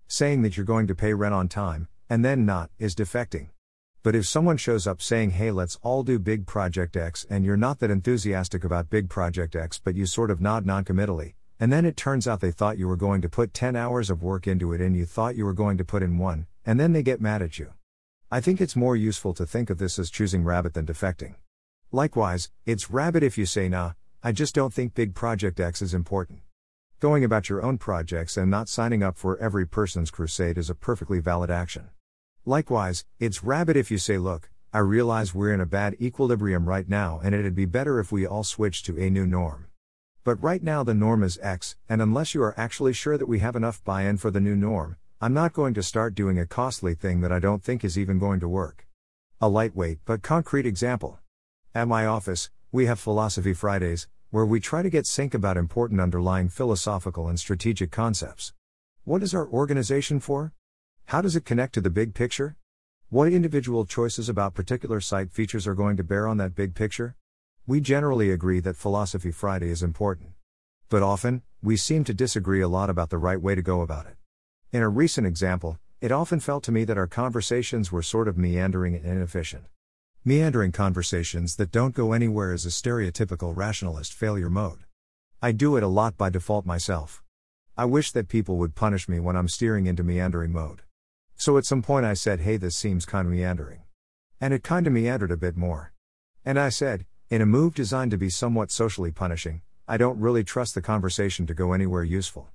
Saying 0.07 0.41
that 0.41 0.57
you're 0.57 0.65
going 0.65 0.87
to 0.87 0.95
pay 0.95 1.13
rent 1.13 1.35
on 1.35 1.49
time, 1.49 1.89
and 2.09 2.25
then 2.25 2.47
not, 2.47 2.71
is 2.79 2.95
defecting. 2.95 3.51
But 4.05 4.15
if 4.15 4.27
someone 4.27 4.57
shows 4.57 4.87
up 4.87 5.03
saying, 5.03 5.31
hey, 5.31 5.51
let's 5.51 5.79
all 5.83 6.05
do 6.05 6.19
big 6.19 6.47
project 6.47 6.97
X, 6.97 7.27
and 7.29 7.45
you're 7.45 7.57
not 7.57 7.81
that 7.81 7.91
enthusiastic 7.91 8.63
about 8.63 8.91
big 8.91 9.09
project 9.09 9.57
X, 9.57 9.81
but 9.83 9.97
you 9.97 10.07
sort 10.07 10.31
of 10.31 10.41
nod 10.41 10.65
noncommittally, 10.65 11.35
and 11.59 11.73
then 11.73 11.85
it 11.85 11.97
turns 11.97 12.29
out 12.29 12.41
they 12.41 12.53
thought 12.53 12.79
you 12.79 12.87
were 12.87 12.97
going 12.97 13.21
to 13.23 13.29
put 13.29 13.53
10 13.53 13.75
hours 13.75 14.09
of 14.09 14.23
work 14.23 14.47
into 14.47 14.73
it 14.73 14.81
and 14.81 14.97
you 14.97 15.05
thought 15.05 15.35
you 15.35 15.45
were 15.45 15.53
going 15.53 15.77
to 15.79 15.85
put 15.85 16.05
in 16.05 16.17
one, 16.17 16.47
and 16.65 16.79
then 16.79 16.93
they 16.93 17.03
get 17.03 17.21
mad 17.21 17.43
at 17.43 17.59
you. 17.59 17.73
I 18.31 18.41
think 18.41 18.61
it's 18.61 18.77
more 18.77 18.95
useful 18.95 19.35
to 19.35 19.45
think 19.45 19.69
of 19.69 19.79
this 19.79 19.99
as 19.99 20.11
choosing 20.11 20.45
rabbit 20.45 20.75
than 20.75 20.87
defecting. 20.87 21.35
Likewise, 21.91 22.51
it's 22.67 22.91
rabbit 22.91 23.25
if 23.25 23.37
you 23.37 23.47
say, 23.47 23.69
nah, 23.69 23.93
I 24.23 24.31
just 24.31 24.55
don't 24.55 24.73
think 24.73 24.95
big 24.95 25.15
project 25.15 25.59
X 25.59 25.83
is 25.83 25.95
important. 25.95 26.41
Going 27.01 27.25
about 27.25 27.49
your 27.49 27.63
own 27.63 27.79
projects 27.79 28.37
and 28.37 28.51
not 28.51 28.69
signing 28.69 29.03
up 29.03 29.17
for 29.17 29.39
every 29.39 29.67
person's 29.67 30.11
crusade 30.11 30.59
is 30.59 30.71
a 30.71 30.75
perfectly 30.75 31.19
valid 31.19 31.51
action. 31.51 31.89
Likewise, 32.49 33.05
it's 33.21 33.45
rabbit 33.45 33.77
if 33.77 33.91
you 33.91 33.99
say, 33.99 34.17
look, 34.17 34.49
I 34.73 34.79
realize 34.79 35.35
we're 35.35 35.53
in 35.53 35.61
a 35.61 35.67
bad 35.67 35.97
equilibrium 36.01 36.67
right 36.67 36.89
now 36.89 37.21
and 37.23 37.35
it'd 37.35 37.55
be 37.55 37.67
better 37.67 38.01
if 38.01 38.11
we 38.11 38.27
all 38.27 38.43
switch 38.43 38.83
to 38.85 38.99
a 38.99 39.11
new 39.11 39.27
norm. 39.27 39.67
But 40.25 40.43
right 40.43 40.63
now 40.63 40.83
the 40.83 40.95
norm 40.95 41.23
is 41.23 41.39
X, 41.43 41.77
and 41.91 42.01
unless 42.01 42.35
you 42.35 42.43
are 42.43 42.59
actually 42.59 42.95
sure 42.95 43.19
that 43.19 43.29
we 43.29 43.41
have 43.41 43.55
enough 43.55 43.85
buy 43.85 44.05
in 44.05 44.17
for 44.17 44.31
the 44.31 44.41
new 44.41 44.57
norm, 44.57 44.97
I'm 45.21 45.35
not 45.35 45.53
going 45.53 45.75
to 45.75 45.83
start 45.83 46.15
doing 46.15 46.39
a 46.39 46.47
costly 46.47 46.95
thing 46.95 47.21
that 47.21 47.31
I 47.31 47.39
don't 47.39 47.63
think 47.63 47.85
is 47.85 47.99
even 47.99 48.19
going 48.19 48.41
to 48.41 48.49
work. 48.49 48.87
A 49.43 49.49
lightweight 49.51 49.99
but 50.07 50.23
concrete 50.23 50.65
example. 50.65 51.19
At 51.75 51.87
my 51.87 52.07
office, 52.07 52.49
we 52.73 52.87
have 52.87 52.99
Philosophy 52.99 53.53
Fridays, 53.53 54.09
where 54.31 54.47
we 54.47 54.59
try 54.59 54.81
to 54.81 54.89
get 54.89 55.07
sync 55.07 55.35
about 55.35 55.59
important 55.59 56.01
underlying 56.01 56.49
philosophical 56.49 57.29
and 57.29 57.39
strategic 57.39 57.91
concepts. 57.91 58.55
What 59.05 59.23
is 59.23 59.35
our 59.35 59.47
organization 59.47 60.19
for? 60.19 60.55
How 61.09 61.23
does 61.23 61.37
it 61.37 61.47
connect 61.47 61.73
to 61.73 61.81
the 61.81 61.89
big 61.89 62.13
picture? 62.13 62.55
What 63.09 63.33
individual 63.33 63.87
choices 63.87 64.29
about 64.29 64.53
particular 64.53 65.01
site 65.01 65.33
features 65.33 65.67
are 65.67 65.75
going 65.75 65.97
to 65.97 66.05
bear 66.05 66.29
on 66.29 66.37
that 66.37 66.55
big 66.55 66.75
picture? 66.75 67.17
We 67.67 67.81
generally 67.81 68.31
agree 68.31 68.61
that 68.61 68.77
Philosophy 68.77 69.31
Friday 69.31 69.71
is 69.71 69.83
important. 69.83 70.33
But 70.91 71.03
often, 71.03 71.41
we 71.63 71.79
seem 71.79 72.05
to 72.05 72.13
disagree 72.13 72.61
a 72.61 72.69
lot 72.69 72.91
about 72.91 73.09
the 73.09 73.17
right 73.17 73.41
way 73.41 73.55
to 73.55 73.63
go 73.63 73.81
about 73.81 74.05
it. 74.05 74.17
In 74.71 74.83
a 74.83 74.91
recent 74.91 75.27
example, 75.27 75.79
it 76.03 76.13
often 76.13 76.41
felt 76.41 76.63
to 76.65 76.73
me 76.73 76.85
that 76.85 76.99
our 76.99 77.07
conversations 77.07 77.91
were 77.91 78.03
sort 78.03 78.29
of 78.29 78.37
meandering 78.37 78.95
and 78.95 79.07
inefficient. 79.07 79.65
Meandering 80.27 80.73
conversations 80.73 81.57
that 81.57 81.73
don't 81.73 81.95
go 81.95 82.13
anywhere 82.13 82.53
is 82.53 82.67
a 82.67 82.69
stereotypical 82.69 83.57
rationalist 83.57 84.13
failure 84.13 84.51
mode. 84.51 84.81
I 85.41 85.53
do 85.53 85.75
it 85.79 85.83
a 85.83 85.89
lot 85.89 86.19
by 86.19 86.29
default 86.29 86.67
myself. 86.67 87.23
I 87.79 87.87
wish 87.87 88.13
that 88.13 88.29
people 88.29 88.59
would 88.59 88.75
punish 88.75 89.09
me 89.09 89.19
when 89.21 89.37
I'm 89.37 89.49
steering 89.49 89.87
into 89.87 90.05
meandering 90.05 90.53
mode. 90.53 90.83
So 91.39 91.57
at 91.57 91.65
some 91.65 91.83
point 91.83 92.05
I 92.05 92.15
said, 92.15 92.41
hey, 92.41 92.57
this 92.57 92.77
seems 92.77 93.07
kind 93.07 93.27
of 93.27 93.33
meandering. 93.33 93.83
And 94.41 94.53
it 94.53 94.65
kind 94.65 94.89
of 94.89 94.93
meandered 94.93 95.31
a 95.31 95.37
bit 95.37 95.57
more. 95.57 95.93
And 96.45 96.59
I 96.59 96.69
said, 96.69 97.07
in 97.31 97.41
a 97.41 97.47
move 97.47 97.77
designed 97.77 98.11
to 98.11 98.19
be 98.19 98.29
somewhat 98.29 98.73
socially 98.73 99.13
punishing, 99.13 99.63
I 99.87 99.99
don't 99.99 100.19
really 100.19 100.43
trust 100.43 100.75
the 100.75 100.83
conversation 100.83 101.47
to 101.47 101.55
go 101.55 101.73
anywhere 101.73 102.03
useful. 102.03 102.49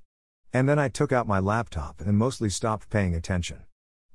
And 0.51 0.67
then 0.67 0.79
I 0.79 0.89
took 0.89 1.13
out 1.13 1.27
my 1.27 1.39
laptop 1.39 2.01
and 2.01 2.17
mostly 2.17 2.49
stopped 2.49 2.89
paying 2.89 3.15
attention. 3.15 3.63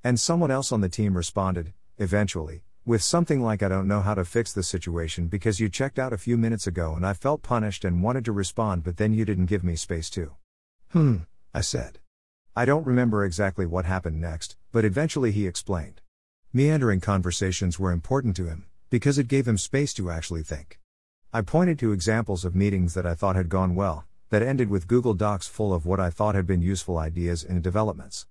And 0.04 0.20
someone 0.20 0.50
else 0.50 0.70
on 0.70 0.82
the 0.82 0.90
team 0.90 1.16
responded, 1.16 1.72
eventually, 1.96 2.62
with 2.84 3.02
something 3.02 3.42
like 3.42 3.62
I 3.62 3.68
don't 3.68 3.88
know 3.88 4.02
how 4.02 4.14
to 4.14 4.24
fix 4.24 4.52
the 4.52 4.62
situation 4.62 5.28
because 5.28 5.60
you 5.60 5.70
checked 5.70 5.98
out 5.98 6.12
a 6.12 6.18
few 6.18 6.36
minutes 6.36 6.66
ago 6.66 6.94
and 6.94 7.06
I 7.06 7.14
felt 7.14 7.42
punished 7.42 7.86
and 7.86 8.02
wanted 8.02 8.26
to 8.26 8.32
respond, 8.32 8.84
but 8.84 8.98
then 8.98 9.14
you 9.14 9.24
didn't 9.24 9.46
give 9.46 9.64
me 9.64 9.76
space 9.76 10.10
to. 10.10 10.32
Hmm, 10.90 11.16
I 11.54 11.62
said. 11.62 12.00
I 12.54 12.64
don't 12.64 12.86
remember 12.86 13.24
exactly 13.24 13.66
what 13.66 13.84
happened 13.84 14.20
next, 14.20 14.56
but 14.72 14.84
eventually 14.84 15.32
he 15.32 15.46
explained. 15.46 16.00
Meandering 16.52 17.00
conversations 17.00 17.78
were 17.78 17.92
important 17.92 18.36
to 18.36 18.46
him, 18.46 18.66
because 18.90 19.18
it 19.18 19.28
gave 19.28 19.46
him 19.46 19.58
space 19.58 19.92
to 19.94 20.10
actually 20.10 20.42
think. 20.42 20.78
I 21.32 21.42
pointed 21.42 21.78
to 21.80 21.92
examples 21.92 22.44
of 22.44 22.54
meetings 22.54 22.94
that 22.94 23.06
I 23.06 23.14
thought 23.14 23.36
had 23.36 23.48
gone 23.48 23.74
well, 23.74 24.06
that 24.30 24.42
ended 24.42 24.70
with 24.70 24.88
Google 24.88 25.14
Docs 25.14 25.46
full 25.46 25.74
of 25.74 25.86
what 25.86 26.00
I 26.00 26.10
thought 26.10 26.34
had 26.34 26.46
been 26.46 26.62
useful 26.62 26.98
ideas 26.98 27.44
and 27.44 27.62
developments. 27.62 28.26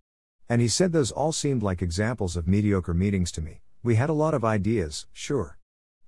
And 0.49 0.61
he 0.61 0.67
said 0.67 0.91
those 0.91 1.11
all 1.11 1.31
seemed 1.31 1.61
like 1.61 1.81
examples 1.81 2.35
of 2.35 2.47
mediocre 2.47 2.93
meetings 2.93 3.31
to 3.33 3.41
me, 3.41 3.61
we 3.83 3.95
had 3.95 4.09
a 4.09 4.13
lot 4.13 4.33
of 4.33 4.43
ideas, 4.43 5.05
sure. 5.13 5.57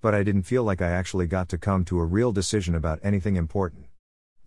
But 0.02 0.16
I 0.16 0.24
didn't 0.24 0.44
feel 0.44 0.64
like 0.64 0.82
I 0.82 0.90
actually 0.90 1.28
got 1.28 1.50
to 1.50 1.58
come 1.58 1.86
to 1.86 2.00
a 2.00 2.06
real 2.06 2.32
decision 2.32 2.74
about 2.74 3.00
anything 3.04 3.36
important. 3.36 3.86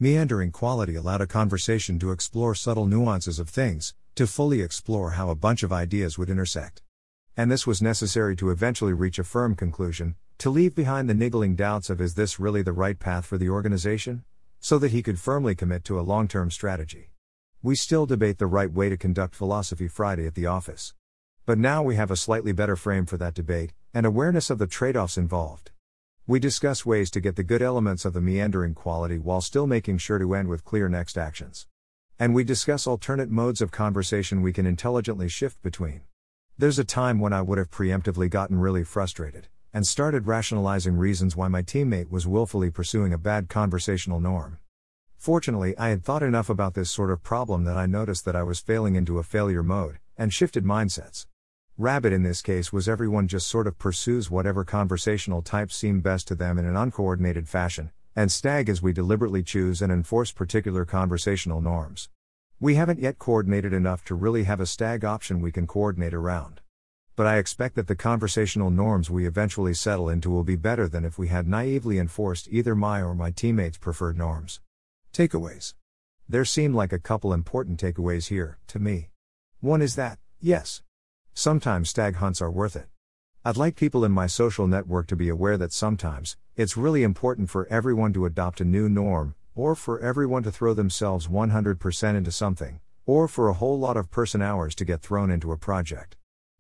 Meandering 0.01 0.51
quality 0.51 0.97
allowed 0.97 1.21
a 1.21 1.27
conversation 1.27 1.99
to 2.01 2.11
explore 2.11 2.55
subtle 2.55 2.87
nuances 2.87 3.39
of 3.39 3.49
things, 3.49 3.95
to 4.15 4.27
fully 4.27 4.61
explore 4.61 5.13
how 5.13 5.31
a 5.31 5.35
bunch 5.35 5.63
of 5.63 5.73
ideas 5.73 6.19
would 6.19 6.29
intersect. 6.29 6.83
And 7.37 7.51
this 7.51 7.67
was 7.67 7.81
necessary 7.81 8.37
to 8.37 8.51
eventually 8.51 8.93
reach 8.93 9.19
a 9.19 9.25
firm 9.25 9.55
conclusion, 9.55 10.17
to 10.39 10.51
leave 10.51 10.75
behind 10.75 11.09
the 11.09 11.15
niggling 11.15 11.57
doubts 11.57 11.89
of 11.89 12.01
is 12.01 12.15
this 12.15 12.39
really 12.39 12.61
the 12.61 12.73
right 12.73 12.99
path 12.99 13.25
for 13.25 13.39
the 13.39 13.49
organization? 13.49 14.25
So 14.61 14.79
that 14.79 14.91
he 14.91 15.03
could 15.03 15.19
firmly 15.19 15.55
commit 15.55 15.83
to 15.85 15.99
a 15.99 16.03
long 16.03 16.29
term 16.29 16.51
strategy. 16.51 17.11
We 17.63 17.75
still 17.75 18.05
debate 18.05 18.39
the 18.39 18.47
right 18.47 18.71
way 18.71 18.91
to 18.91 18.97
conduct 18.97 19.35
Philosophy 19.35 19.89
Friday 19.89 20.27
at 20.27 20.35
the 20.35 20.47
office. 20.47 20.95
But 21.47 21.59
now 21.59 21.83
we 21.83 21.97
have 21.97 22.11
a 22.11 22.17
slightly 22.17 22.53
better 22.53 22.77
frame 22.77 23.07
for 23.07 23.17
that 23.17 23.35
debate, 23.35 23.73
and 23.95 24.05
awareness 24.05 24.51
of 24.51 24.59
the 24.59 24.67
trade 24.67 24.97
offs 24.97 25.17
involved. 25.17 25.71
We 26.27 26.39
discuss 26.39 26.87
ways 26.87 27.11
to 27.13 27.21
get 27.21 27.37
the 27.37 27.43
good 27.43 27.63
elements 27.63 28.05
of 28.05 28.13
the 28.13 28.21
meandering 28.21 28.75
quality 28.75 29.19
while 29.19 29.41
still 29.41 29.67
making 29.67 29.99
sure 29.99 30.19
to 30.19 30.35
end 30.35 30.49
with 30.49 30.65
clear 30.65 30.89
next 30.89 31.17
actions. 31.17 31.67
And 32.23 32.37
we 32.37 32.45
discuss 32.45 32.87
alternate 32.87 33.33
modes 33.33 33.61
of 33.61 33.73
conversation 33.73 34.43
we 34.43 34.53
can 34.53 34.65
intelligently 34.65 35.29
shift 35.29 35.61
between. 35.61 36.03
There's 36.57 36.79
a 36.79 36.85
time 36.85 37.19
when 37.19 37.33
I 37.33 37.43
would 37.43 37.59
have 37.59 37.73
preemptively 37.73 38.31
gotten 38.31 38.61
really 38.61 38.85
frustrated, 38.85 39.49
and 39.75 39.85
started 39.85 40.29
rationalizing 40.29 40.97
reasons 40.97 41.35
why 41.35 41.49
my 41.49 41.63
teammate 41.63 42.13
was 42.13 42.25
willfully 42.25 42.71
pursuing 42.71 43.13
a 43.13 43.19
bad 43.19 43.49
conversational 43.49 44.21
norm. 44.21 44.59
Fortunately, 45.19 45.77
I 45.77 45.89
had 45.89 46.05
thought 46.05 46.23
enough 46.23 46.49
about 46.49 46.75
this 46.75 46.93
sort 46.93 47.11
of 47.11 47.25
problem 47.25 47.65
that 47.65 47.77
I 47.77 47.87
noticed 47.87 48.25
that 48.27 48.37
I 48.37 48.45
was 48.45 48.61
failing 48.61 48.95
into 48.95 49.19
a 49.19 49.25
failure 49.25 49.65
mode, 49.65 49.99
and 50.17 50.33
shifted 50.33 50.63
mindsets. 50.63 51.27
Rabbit 51.77 52.13
in 52.13 52.23
this 52.23 52.41
case 52.41 52.73
was 52.73 52.89
everyone 52.89 53.27
just 53.27 53.49
sort 53.49 53.67
of 53.67 53.81
pursues 53.81 54.31
whatever 54.31 54.65
conversational 54.65 55.43
types 55.43 55.75
seem 55.75 56.01
best 56.01 56.29
to 56.29 56.37
them 56.37 56.57
in 56.57 56.67
an 56.67 56.77
uncoordinated 56.77 57.49
fashion, 57.49 57.91
and 58.15 58.31
stag 58.31 58.69
as 58.69 58.83
we 58.83 58.93
deliberately 58.93 59.43
choose 59.43 59.83
and 59.83 59.93
enforce 59.93 60.33
particular 60.33 60.85
conversational 60.85 61.61
norms. 61.61 62.09
We 62.61 62.75
haven't 62.75 63.01
yet 63.01 63.19
coordinated 63.19 63.73
enough 63.73 64.05
to 64.05 64.15
really 64.15 64.45
have 64.45 64.61
a 64.61 64.67
stag 64.67 65.05
option 65.05 65.41
we 65.41 65.53
can 65.53 65.67
coordinate 65.67 66.15
around. 66.15 66.61
But 67.17 67.27
I 67.27 67.39
expect 67.39 67.75
that 67.77 67.89
the 67.89 67.97
conversational 67.97 68.71
norms 68.71 69.11
we 69.11 69.27
eventually 69.27 69.75
settle 69.75 70.09
into 70.09 70.31
will 70.31 70.45
be 70.45 70.57
better 70.57 70.89
than 70.89 71.05
if 71.05 71.19
we 71.19 71.29
had 71.29 71.49
naively 71.49 71.99
enforced 71.99 72.49
either 72.51 72.75
my 72.75 73.01
or 73.01 73.15
my 73.15 73.31
teammates' 73.31 73.79
preferred 73.79 74.17
norms. 74.17 74.61
Takeaways. 75.13 75.75
There 76.29 76.45
seem 76.45 76.75
like 76.75 76.93
a 76.93 76.99
couple 76.99 77.33
important 77.33 77.81
takeaways 77.81 78.29
here, 78.29 78.59
to 78.69 78.79
me. 78.79 79.11
One 79.61 79.83
is 79.83 79.97
that, 79.97 80.19
yes, 80.41 80.83
Sometimes 81.35 81.89
stag 81.89 82.17
hunts 82.17 82.43
are 82.43 82.51
worth 82.51 82.77
it. 82.77 82.89
I'd 83.45 83.57
like 83.57 83.75
people 83.75 84.05
in 84.05 84.13
my 84.13 84.29
social 84.29 84.69
network 84.69 85.09
to 85.09 85.17
be 85.17 85.29
aware 85.29 85.59
that 85.59 85.73
sometimes, 85.73 86.37
it's 86.55 86.77
really 86.77 87.03
important 87.03 87.51
for 87.51 87.67
everyone 87.67 88.13
to 88.13 88.25
adopt 88.25 88.61
a 88.61 88.65
new 88.65 88.89
norm, 88.89 89.35
or 89.57 89.75
for 89.75 89.99
everyone 89.99 90.45
to 90.45 90.53
throw 90.53 90.75
themselves 90.75 91.27
100% 91.27 92.15
into 92.15 92.31
something, 92.31 92.79
or 93.05 93.27
for 93.27 93.49
a 93.49 93.55
whole 93.55 93.77
lot 93.77 93.97
of 93.97 94.13
person 94.13 94.43
hours 94.43 94.77
to 94.77 94.85
get 94.85 95.03
thrown 95.03 95.29
into 95.29 95.51
a 95.51 95.59
project. 95.59 96.17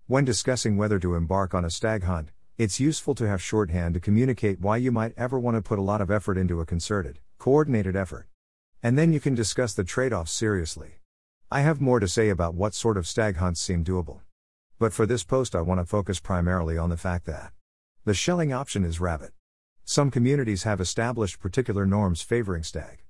When 0.08 0.24
discussing 0.24 0.76
whether 0.76 0.98
to 0.98 1.14
embark 1.14 1.54
on 1.54 1.64
a 1.64 1.70
stag 1.70 2.02
hunt, 2.02 2.30
it's 2.58 2.80
useful 2.80 3.14
to 3.14 3.28
have 3.28 3.40
shorthand 3.40 3.94
to 3.94 4.00
communicate 4.00 4.60
why 4.60 4.76
you 4.78 4.90
might 4.90 5.14
ever 5.16 5.38
want 5.38 5.56
to 5.56 5.62
put 5.62 5.78
a 5.78 5.82
lot 5.82 6.00
of 6.00 6.10
effort 6.10 6.36
into 6.36 6.60
a 6.60 6.66
concerted, 6.66 7.20
coordinated 7.38 7.94
effort. 7.94 8.26
And 8.82 8.98
then 8.98 9.12
you 9.12 9.20
can 9.20 9.36
discuss 9.36 9.72
the 9.72 9.84
trade 9.84 10.12
offs 10.12 10.32
seriously. 10.32 10.98
I 11.48 11.60
have 11.60 11.80
more 11.80 12.00
to 12.00 12.08
say 12.08 12.28
about 12.28 12.56
what 12.56 12.74
sort 12.74 12.96
of 12.96 13.06
stag 13.06 13.36
hunts 13.36 13.60
seem 13.60 13.84
doable. 13.84 14.22
But 14.82 14.92
for 14.92 15.06
this 15.06 15.22
post, 15.22 15.54
I 15.54 15.60
want 15.60 15.78
to 15.78 15.86
focus 15.86 16.18
primarily 16.18 16.76
on 16.76 16.90
the 16.90 16.96
fact 16.96 17.24
that 17.26 17.52
the 18.04 18.14
Schelling 18.14 18.52
option 18.52 18.82
is 18.82 18.98
rabbit. 18.98 19.30
Some 19.84 20.10
communities 20.10 20.64
have 20.64 20.80
established 20.80 21.38
particular 21.38 21.86
norms 21.86 22.20
favoring 22.20 22.64
stag. 22.64 23.04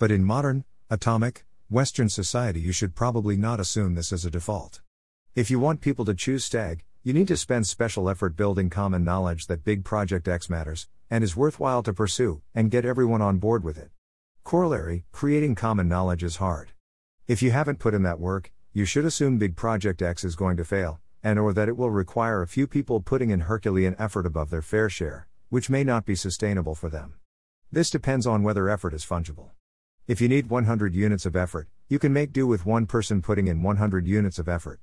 But 0.00 0.10
in 0.10 0.24
modern, 0.24 0.64
atomic, 0.90 1.46
Western 1.70 2.08
society, 2.08 2.58
you 2.58 2.72
should 2.72 2.96
probably 2.96 3.36
not 3.36 3.60
assume 3.60 3.94
this 3.94 4.12
as 4.12 4.24
a 4.24 4.32
default. 4.32 4.80
If 5.36 5.48
you 5.48 5.60
want 5.60 5.80
people 5.80 6.04
to 6.06 6.14
choose 6.14 6.44
Stag, 6.44 6.82
you 7.04 7.12
need 7.12 7.28
to 7.28 7.36
spend 7.36 7.68
special 7.68 8.10
effort 8.10 8.34
building 8.34 8.68
common 8.68 9.04
knowledge 9.04 9.46
that 9.46 9.62
Big 9.62 9.84
Project 9.84 10.26
X 10.26 10.50
matters, 10.50 10.88
and 11.08 11.22
is 11.22 11.36
worthwhile 11.36 11.84
to 11.84 11.92
pursue, 11.92 12.42
and 12.52 12.68
get 12.68 12.84
everyone 12.84 13.22
on 13.22 13.38
board 13.38 13.62
with 13.62 13.78
it. 13.78 13.92
Corollary 14.42 15.04
Creating 15.12 15.54
common 15.54 15.88
knowledge 15.88 16.24
is 16.24 16.38
hard. 16.38 16.72
If 17.28 17.42
you 17.42 17.52
haven't 17.52 17.78
put 17.78 17.94
in 17.94 18.02
that 18.02 18.18
work, 18.18 18.50
you 18.72 18.84
should 18.84 19.04
assume 19.04 19.38
Big 19.38 19.54
Project 19.54 20.02
X 20.02 20.24
is 20.24 20.34
going 20.34 20.56
to 20.56 20.64
fail, 20.64 20.98
and 21.22 21.38
or 21.38 21.52
that 21.52 21.68
it 21.68 21.76
will 21.76 21.90
require 21.90 22.42
a 22.42 22.48
few 22.48 22.66
people 22.66 23.00
putting 23.00 23.30
in 23.30 23.40
Herculean 23.40 23.96
effort 23.98 24.26
above 24.26 24.50
their 24.50 24.62
fair 24.62 24.88
share, 24.88 25.28
which 25.48 25.70
may 25.70 25.84
not 25.84 26.04
be 26.04 26.14
sustainable 26.14 26.74
for 26.74 26.88
them. 26.88 27.14
This 27.70 27.90
depends 27.90 28.26
on 28.26 28.42
whether 28.42 28.68
effort 28.68 28.94
is 28.94 29.04
fungible. 29.04 29.50
If 30.06 30.20
you 30.20 30.28
need 30.28 30.50
100 30.50 30.94
units 30.94 31.26
of 31.26 31.36
effort, 31.36 31.68
you 31.88 31.98
can 31.98 32.12
make 32.12 32.32
do 32.32 32.46
with 32.46 32.66
one 32.66 32.86
person 32.86 33.22
putting 33.22 33.46
in 33.46 33.62
100 33.62 34.06
units 34.06 34.38
of 34.38 34.48
effort. 34.48 34.80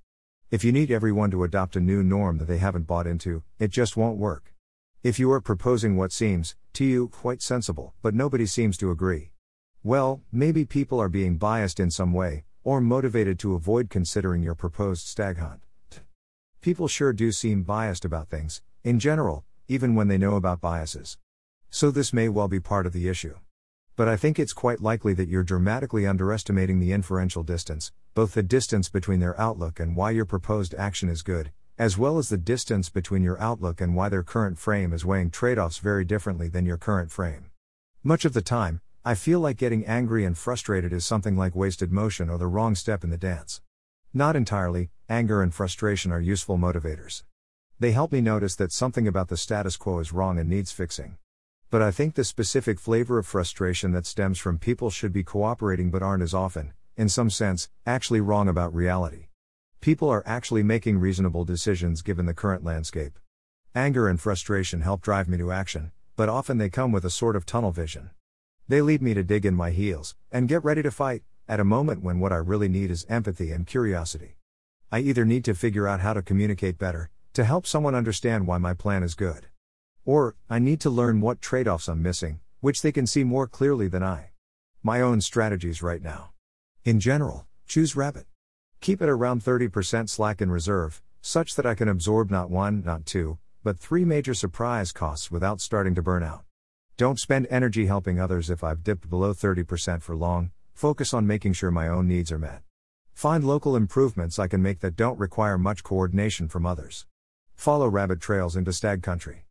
If 0.50 0.64
you 0.64 0.72
need 0.72 0.90
everyone 0.90 1.30
to 1.32 1.44
adopt 1.44 1.76
a 1.76 1.80
new 1.80 2.04
norm 2.04 2.38
that 2.38 2.48
they 2.48 2.58
haven't 2.58 2.88
bought 2.88 3.06
into, 3.06 3.44
it 3.60 3.70
just 3.70 3.98
won't 3.98 4.18
work. 4.18 4.54
If 5.04 5.20
you 5.20 5.32
are 5.32 5.42
proposing 5.42 5.96
what 5.96 6.12
seems, 6.12 6.56
to 6.74 6.86
you, 6.86 7.10
quite 7.10 7.42
sensible, 7.42 7.94
but 8.02 8.16
nobody 8.16 8.46
seems 8.46 8.76
to 8.78 8.92
agree. 8.92 9.32
Well, 9.84 10.22
maybe 10.32 10.66
people 10.66 11.00
are 11.00 11.10
being 11.10 11.38
biased 11.38 11.80
in 11.80 11.92
some 11.92 12.14
way, 12.14 12.46
or 12.64 12.82
motivated 12.82 13.40
to 13.40 13.56
avoid 13.56 13.90
considering 13.90 14.42
your 14.42 14.56
proposed 14.56 15.08
stag 15.08 15.38
hunt. 15.38 15.62
People 16.62 16.90
sure 16.90 17.14
do 17.14 17.32
seem 17.32 17.64
biased 17.64 18.04
about 18.04 18.28
things, 18.28 18.62
in 18.84 19.00
general, 19.00 19.46
even 19.70 19.96
when 19.96 20.10
they 20.10 20.18
know 20.18 20.36
about 20.36 20.60
biases. 20.60 21.18
So 21.70 21.90
this 21.90 22.12
may 22.12 22.28
well 22.28 22.50
be 22.50 22.60
part 22.60 22.86
of 22.86 22.92
the 22.92 23.08
issue. 23.08 23.36
But 23.96 24.10
I 24.10 24.18
think 24.18 24.38
it's 24.38 24.52
quite 24.52 24.82
likely 24.82 25.14
that 25.14 25.30
you're 25.30 25.42
dramatically 25.42 26.06
underestimating 26.06 26.82
the 26.82 26.92
inferential 26.92 27.44
distance, 27.44 27.94
both 28.14 28.34
the 28.34 28.44
distance 28.44 28.90
between 28.90 29.22
their 29.22 29.40
outlook 29.40 29.80
and 29.80 29.96
why 29.96 30.12
your 30.12 30.26
proposed 30.26 30.76
action 30.76 31.08
is 31.08 31.22
good, 31.22 31.52
as 31.78 31.98
well 31.98 32.18
as 32.18 32.28
the 32.28 32.38
distance 32.38 32.90
between 32.90 33.24
your 33.24 33.40
outlook 33.40 33.80
and 33.80 33.96
why 33.96 34.10
their 34.10 34.24
current 34.24 34.60
frame 34.60 34.92
is 34.92 35.06
weighing 35.06 35.32
trade 35.32 35.58
offs 35.58 35.78
very 35.78 36.04
differently 36.04 36.50
than 36.50 36.66
your 36.66 36.78
current 36.78 37.10
frame. 37.10 37.52
Much 38.04 38.26
of 38.26 38.34
the 38.34 38.42
time, 38.42 38.82
I 39.06 39.16
feel 39.16 39.40
like 39.40 39.56
getting 39.56 39.86
angry 39.86 40.26
and 40.26 40.38
frustrated 40.38 40.92
is 40.92 41.06
something 41.06 41.38
like 41.38 41.56
wasted 41.56 41.90
motion 41.90 42.30
or 42.30 42.38
the 42.38 42.48
wrong 42.48 42.76
step 42.76 43.06
in 43.06 43.12
the 43.12 43.18
dance. 43.18 43.62
Not 44.14 44.36
entirely, 44.36 44.90
anger 45.10 45.42
and 45.42 45.52
frustration 45.52 46.12
are 46.12 46.22
useful 46.22 46.60
motivators. 46.60 47.24
They 47.80 47.94
help 47.94 48.12
me 48.12 48.22
notice 48.22 48.56
that 48.58 48.72
something 48.72 49.08
about 49.08 49.30
the 49.30 49.38
status 49.38 49.76
quo 49.76 49.98
is 49.98 50.14
wrong 50.14 50.38
and 50.38 50.48
needs 50.48 50.72
fixing. 50.72 51.18
But 51.72 51.82
I 51.82 51.90
think 51.90 52.14
the 52.14 52.24
specific 52.24 52.80
flavor 52.80 53.18
of 53.18 53.26
frustration 53.26 53.92
that 53.94 54.06
stems 54.06 54.38
from 54.38 54.60
people 54.60 54.92
should 54.92 55.12
be 55.12 55.24
cooperating 55.24 55.90
but 55.90 56.04
aren't 56.04 56.22
as 56.22 56.36
often, 56.36 56.74
in 56.96 57.10
some 57.10 57.32
sense, 57.32 57.70
actually 57.88 58.22
wrong 58.22 58.48
about 58.48 58.74
reality. 58.74 59.30
People 59.82 60.10
are 60.10 60.22
actually 60.28 60.62
making 60.62 61.00
reasonable 61.00 61.44
decisions 61.44 62.04
given 62.04 62.28
the 62.28 62.34
current 62.36 62.64
landscape. 62.64 63.18
Anger 63.74 64.08
and 64.08 64.22
frustration 64.22 64.82
help 64.82 65.02
drive 65.02 65.28
me 65.28 65.38
to 65.40 65.52
action, 65.52 65.92
but 66.16 66.30
often 66.30 66.60
they 66.60 66.70
come 66.70 66.92
with 66.92 67.04
a 67.04 67.10
sort 67.10 67.36
of 67.36 67.48
tunnel 67.48 67.72
vision. 67.72 68.12
They 68.68 68.82
lead 68.82 69.02
me 69.02 69.16
to 69.16 69.24
dig 69.24 69.44
in 69.44 69.56
my 69.56 69.72
heels 69.72 70.16
and 70.32 70.48
get 70.48 70.64
ready 70.64 70.84
to 70.84 70.92
fight, 70.92 71.24
at 71.48 71.60
a 71.60 71.64
moment 71.64 72.04
when 72.04 72.20
what 72.20 72.32
I 72.32 72.38
really 72.38 72.70
need 72.70 72.92
is 72.92 73.08
empathy 73.10 73.52
and 73.52 73.66
curiosity. 73.66 74.36
I 74.92 75.00
either 75.00 75.24
need 75.24 75.46
to 75.46 75.54
figure 75.54 75.88
out 75.88 76.00
how 76.00 76.14
to 76.14 76.24
communicate 76.24 76.80
better, 76.80 77.12
to 77.34 77.44
help 77.44 77.68
someone 77.68 77.94
understand 77.94 78.48
why 78.48 78.58
my 78.58 78.74
plan 78.74 79.04
is 79.04 79.14
good. 79.14 79.46
Or, 80.04 80.36
I 80.50 80.58
need 80.58 80.82
to 80.82 80.90
learn 80.90 81.22
what 81.22 81.42
trade 81.42 81.68
offs 81.68 81.88
I'm 81.88 82.02
missing, 82.02 82.40
which 82.60 82.82
they 82.82 82.92
can 82.92 83.06
see 83.06 83.24
more 83.24 83.46
clearly 83.46 83.88
than 83.88 84.02
I. 84.02 84.32
My 84.82 85.00
own 85.00 85.22
strategies 85.22 85.84
right 85.84 86.02
now. 86.02 86.32
In 86.86 87.00
general, 87.00 87.46
choose 87.68 87.96
Rabbit. 87.96 88.26
Keep 88.82 89.04
it 89.04 89.10
around 89.10 89.44
30% 89.44 90.10
slack 90.10 90.42
in 90.42 90.50
reserve, 90.50 91.04
such 91.22 91.56
that 91.56 91.68
I 91.68 91.76
can 91.76 91.88
absorb 91.88 92.32
not 92.32 92.50
one, 92.50 92.82
not 92.84 93.06
two, 93.06 93.38
but 93.64 93.78
three 93.78 94.06
major 94.06 94.34
surprise 94.34 94.92
costs 94.92 95.30
without 95.30 95.62
starting 95.62 95.94
to 95.94 96.02
burn 96.02 96.24
out. 96.24 96.46
Don't 96.98 97.20
spend 97.20 97.46
energy 97.52 97.86
helping 97.86 98.20
others 98.20 98.50
if 98.50 98.64
I've 98.64 98.84
dipped 98.84 99.08
below 99.08 99.36
30% 99.36 100.02
for 100.02 100.16
long, 100.16 100.50
focus 100.74 101.14
on 101.14 101.28
making 101.28 101.54
sure 101.54 101.70
my 101.70 101.88
own 101.88 102.08
needs 102.08 102.32
are 102.32 102.40
met. 102.40 102.64
Find 103.20 103.44
local 103.44 103.76
improvements 103.76 104.40
I 104.40 104.48
can 104.48 104.62
make 104.62 104.80
that 104.80 104.96
don't 104.96 105.20
require 105.20 105.58
much 105.58 105.84
coordination 105.84 106.48
from 106.48 106.66
others. 106.66 107.06
Follow 107.54 107.90
rabbit 107.90 108.22
trails 108.22 108.56
into 108.56 108.72
stag 108.72 109.04
country. 109.04 109.44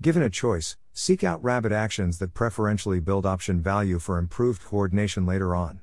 Given 0.00 0.24
a 0.24 0.28
choice, 0.28 0.76
seek 0.92 1.22
out 1.22 1.40
rabbit 1.40 1.70
actions 1.70 2.18
that 2.18 2.34
preferentially 2.34 2.98
build 2.98 3.24
option 3.24 3.60
value 3.60 4.00
for 4.00 4.18
improved 4.18 4.64
coordination 4.64 5.24
later 5.24 5.54
on. 5.54 5.82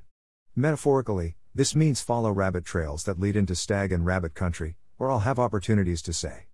Metaphorically, 0.54 1.36
this 1.54 1.74
means 1.74 2.02
follow 2.02 2.30
rabbit 2.30 2.66
trails 2.66 3.04
that 3.04 3.18
lead 3.18 3.36
into 3.36 3.54
stag 3.54 3.90
and 3.90 4.04
rabbit 4.04 4.34
country, 4.34 4.76
where 4.98 5.10
I'll 5.10 5.20
have 5.20 5.38
opportunities 5.38 6.02
to 6.02 6.12
say, 6.12 6.48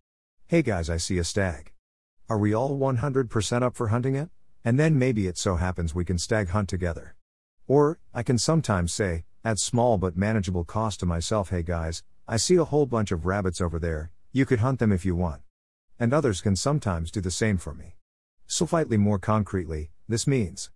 Hey 0.46 0.62
guys, 0.62 0.88
I 0.88 0.98
see 0.98 1.18
a 1.18 1.24
stag. 1.24 1.72
Are 2.28 2.38
we 2.38 2.54
all 2.54 2.78
100% 2.78 3.62
up 3.62 3.74
for 3.74 3.88
hunting 3.88 4.14
it? 4.14 4.28
And 4.64 4.78
then 4.78 5.00
maybe 5.00 5.26
it 5.26 5.36
so 5.36 5.56
happens 5.56 5.96
we 5.96 6.04
can 6.04 6.18
stag 6.18 6.50
hunt 6.50 6.68
together. 6.68 7.16
Or, 7.66 7.98
I 8.14 8.22
can 8.22 8.38
sometimes 8.38 8.92
say, 8.92 9.24
at 9.46 9.60
small 9.60 9.96
but 9.96 10.16
manageable 10.16 10.64
cost 10.64 10.98
to 10.98 11.06
myself, 11.06 11.50
Hey 11.50 11.62
guys, 11.62 12.02
I 12.26 12.36
see 12.36 12.56
a 12.56 12.64
whole 12.64 12.84
bunch 12.84 13.12
of 13.12 13.26
rabbits 13.26 13.60
over 13.60 13.78
there, 13.78 14.10
you 14.32 14.44
could 14.44 14.58
hunt 14.58 14.80
them 14.80 14.90
if 14.90 15.04
you 15.04 15.14
want. 15.14 15.42
And 16.00 16.12
others 16.12 16.40
can 16.40 16.56
sometimes 16.56 17.12
do 17.12 17.20
the 17.20 17.30
same 17.30 17.56
for 17.56 17.72
me. 17.72 17.94
So 18.48 18.66
slightly 18.66 18.96
more 18.96 19.20
concretely, 19.20 19.92
this 20.08 20.26
means 20.26 20.72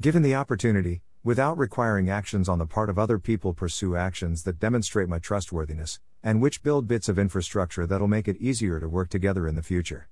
given 0.00 0.22
the 0.22 0.34
opportunity, 0.34 1.02
without 1.22 1.58
requiring 1.58 2.08
actions 2.08 2.48
on 2.48 2.58
the 2.58 2.64
part 2.64 2.88
of 2.88 2.98
other 2.98 3.18
people, 3.18 3.52
pursue 3.52 3.94
actions 3.94 4.44
that 4.44 4.58
demonstrate 4.58 5.10
my 5.10 5.18
trustworthiness, 5.18 6.00
and 6.22 6.40
which 6.40 6.62
build 6.62 6.88
bits 6.88 7.10
of 7.10 7.18
infrastructure 7.18 7.86
that'll 7.86 8.08
make 8.08 8.26
it 8.26 8.38
easier 8.38 8.80
to 8.80 8.88
work 8.88 9.10
together 9.10 9.46
in 9.46 9.54
the 9.54 9.62
future. 9.62 10.08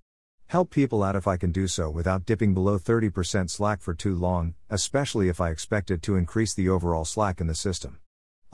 Help 0.49 0.69
people 0.69 1.03
out 1.03 1.17
if 1.17 1.27
I 1.27 1.39
can 1.39 1.51
do 1.51 1.67
so 1.67 1.89
without 1.89 2.27
dipping 2.27 2.53
below 2.53 2.79
30% 2.79 3.49
slack 3.49 3.81
for 3.81 3.95
too 3.95 4.15
long, 4.15 4.53
especially 4.69 5.31
if 5.31 5.41
I 5.41 5.49
expect 5.49 5.91
it 5.91 6.03
to 6.03 6.17
increase 6.17 6.53
the 6.53 6.69
overall 6.69 7.07
slack 7.07 7.41
in 7.41 7.47
the 7.47 7.55
system. 7.55 8.01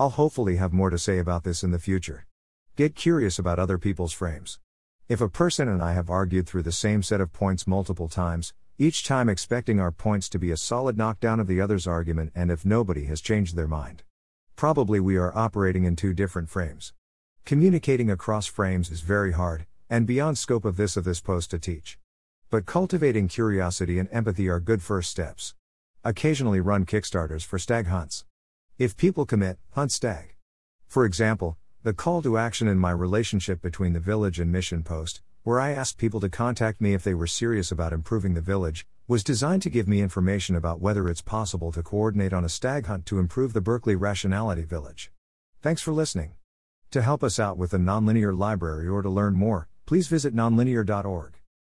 I'll 0.01 0.11
hopefully 0.11 0.57
have 0.57 0.73
more 0.73 0.91
to 0.91 0.99
say 0.99 1.19
about 1.19 1.43
this 1.43 1.65
in 1.65 1.73
the 1.73 1.79
future. 1.81 2.25
Get 2.77 2.95
curious 2.95 3.37
about 3.37 3.59
other 3.59 3.79
people's 3.79 4.13
frames. 4.13 4.61
If 5.09 5.21
a 5.21 5.29
person 5.29 5.67
and 5.67 5.83
I 5.83 5.93
have 5.95 6.09
argued 6.09 6.47
through 6.47 6.63
the 6.63 6.71
same 6.71 7.03
set 7.03 7.21
of 7.21 7.33
points 7.33 7.67
multiple 7.67 8.09
times, 8.09 8.55
each 8.79 9.03
time 9.03 9.29
expecting 9.29 9.81
our 9.81 9.91
points 9.91 10.29
to 10.29 10.39
be 10.39 10.53
a 10.53 10.57
solid 10.57 10.97
knockdown 10.97 11.41
of 11.41 11.49
the 11.49 11.61
other's 11.61 11.89
argument, 11.89 12.31
and 12.33 12.49
if 12.49 12.65
nobody 12.65 13.07
has 13.07 13.21
changed 13.21 13.57
their 13.57 13.67
mind, 13.67 14.05
probably 14.55 15.01
we 15.01 15.17
are 15.17 15.37
operating 15.37 15.83
in 15.83 15.97
two 15.97 16.15
different 16.15 16.49
frames. 16.49 16.93
Communicating 17.45 18.09
across 18.09 18.47
frames 18.47 18.93
is 18.93 19.01
very 19.01 19.33
hard, 19.33 19.67
and 19.91 20.07
beyond 20.07 20.39
scope 20.39 20.65
of 20.65 20.77
this 20.77 20.97
of 20.97 21.03
this 21.03 21.21
post 21.21 21.51
to 21.51 21.59
teach. 21.59 21.99
But 22.51 22.67
cultivating 22.67 23.27
curiosity 23.27 23.99
and 23.99 24.09
empathy 24.13 24.49
are 24.49 24.61
good 24.61 24.81
first 24.81 25.11
steps. 25.11 25.57
Occasionally 26.05 26.61
run 26.61 26.87
Kickstarters 26.87 27.45
for 27.45 27.59
stag 27.59 27.89
hunts. 27.89 28.25
If 28.79 28.97
people 28.97 29.27
commit, 29.27 29.59
hunt 29.73 29.91
stag. 29.91 30.37
For 30.87 31.05
example, 31.05 31.57
the 31.83 31.93
call 31.93 32.23
to 32.23 32.38
action 32.38 32.69
in 32.69 32.79
my 32.79 32.93
relationship 32.93 33.61
between 33.61 33.93
the 33.93 33.99
village 33.99 34.38
and 34.38 34.53
mission 34.53 34.85
post, 34.85 35.21
where 35.43 35.59
I 35.59 35.73
asked 35.73 35.99
people 35.99 36.21
to 36.21 36.29
contact 36.29 36.81
me 36.81 36.95
if 36.95 37.03
they 37.03 37.12
were 37.12 37.27
serious 37.27 37.73
about 37.73 37.93
improving 37.93 38.35
the 38.35 38.41
village, 38.41 38.87
was 39.09 39.25
designed 39.25 39.62
to 39.62 39.71
give 39.71 39.88
me 39.88 40.01
information 40.01 40.55
about 40.55 40.81
whether 40.81 41.09
it's 41.09 41.23
possible 41.23 41.73
to 41.73 41.83
coordinate 41.83 42.33
on 42.33 42.45
a 42.45 42.49
stag 42.49 42.87
hunt 42.87 43.05
to 43.07 43.19
improve 43.19 43.53
the 43.53 43.61
Berkeley 43.61 43.97
Rationality 43.97 44.62
Village. 44.62 45.11
Thanks 45.61 45.83
for 45.83 45.91
listening. 45.91 46.35
To 46.93 47.03
help 47.03 47.25
us 47.25 47.41
out 47.41 47.59
with 47.59 47.73
the 47.73 47.79
Nonlinear 47.79 48.38
Library 48.38 48.87
or 48.87 49.03
to 49.03 49.11
learn 49.11 49.35
more, 49.35 49.67
please 49.87 50.07
visit 50.07 50.37
nonlinear.org. 50.37 51.38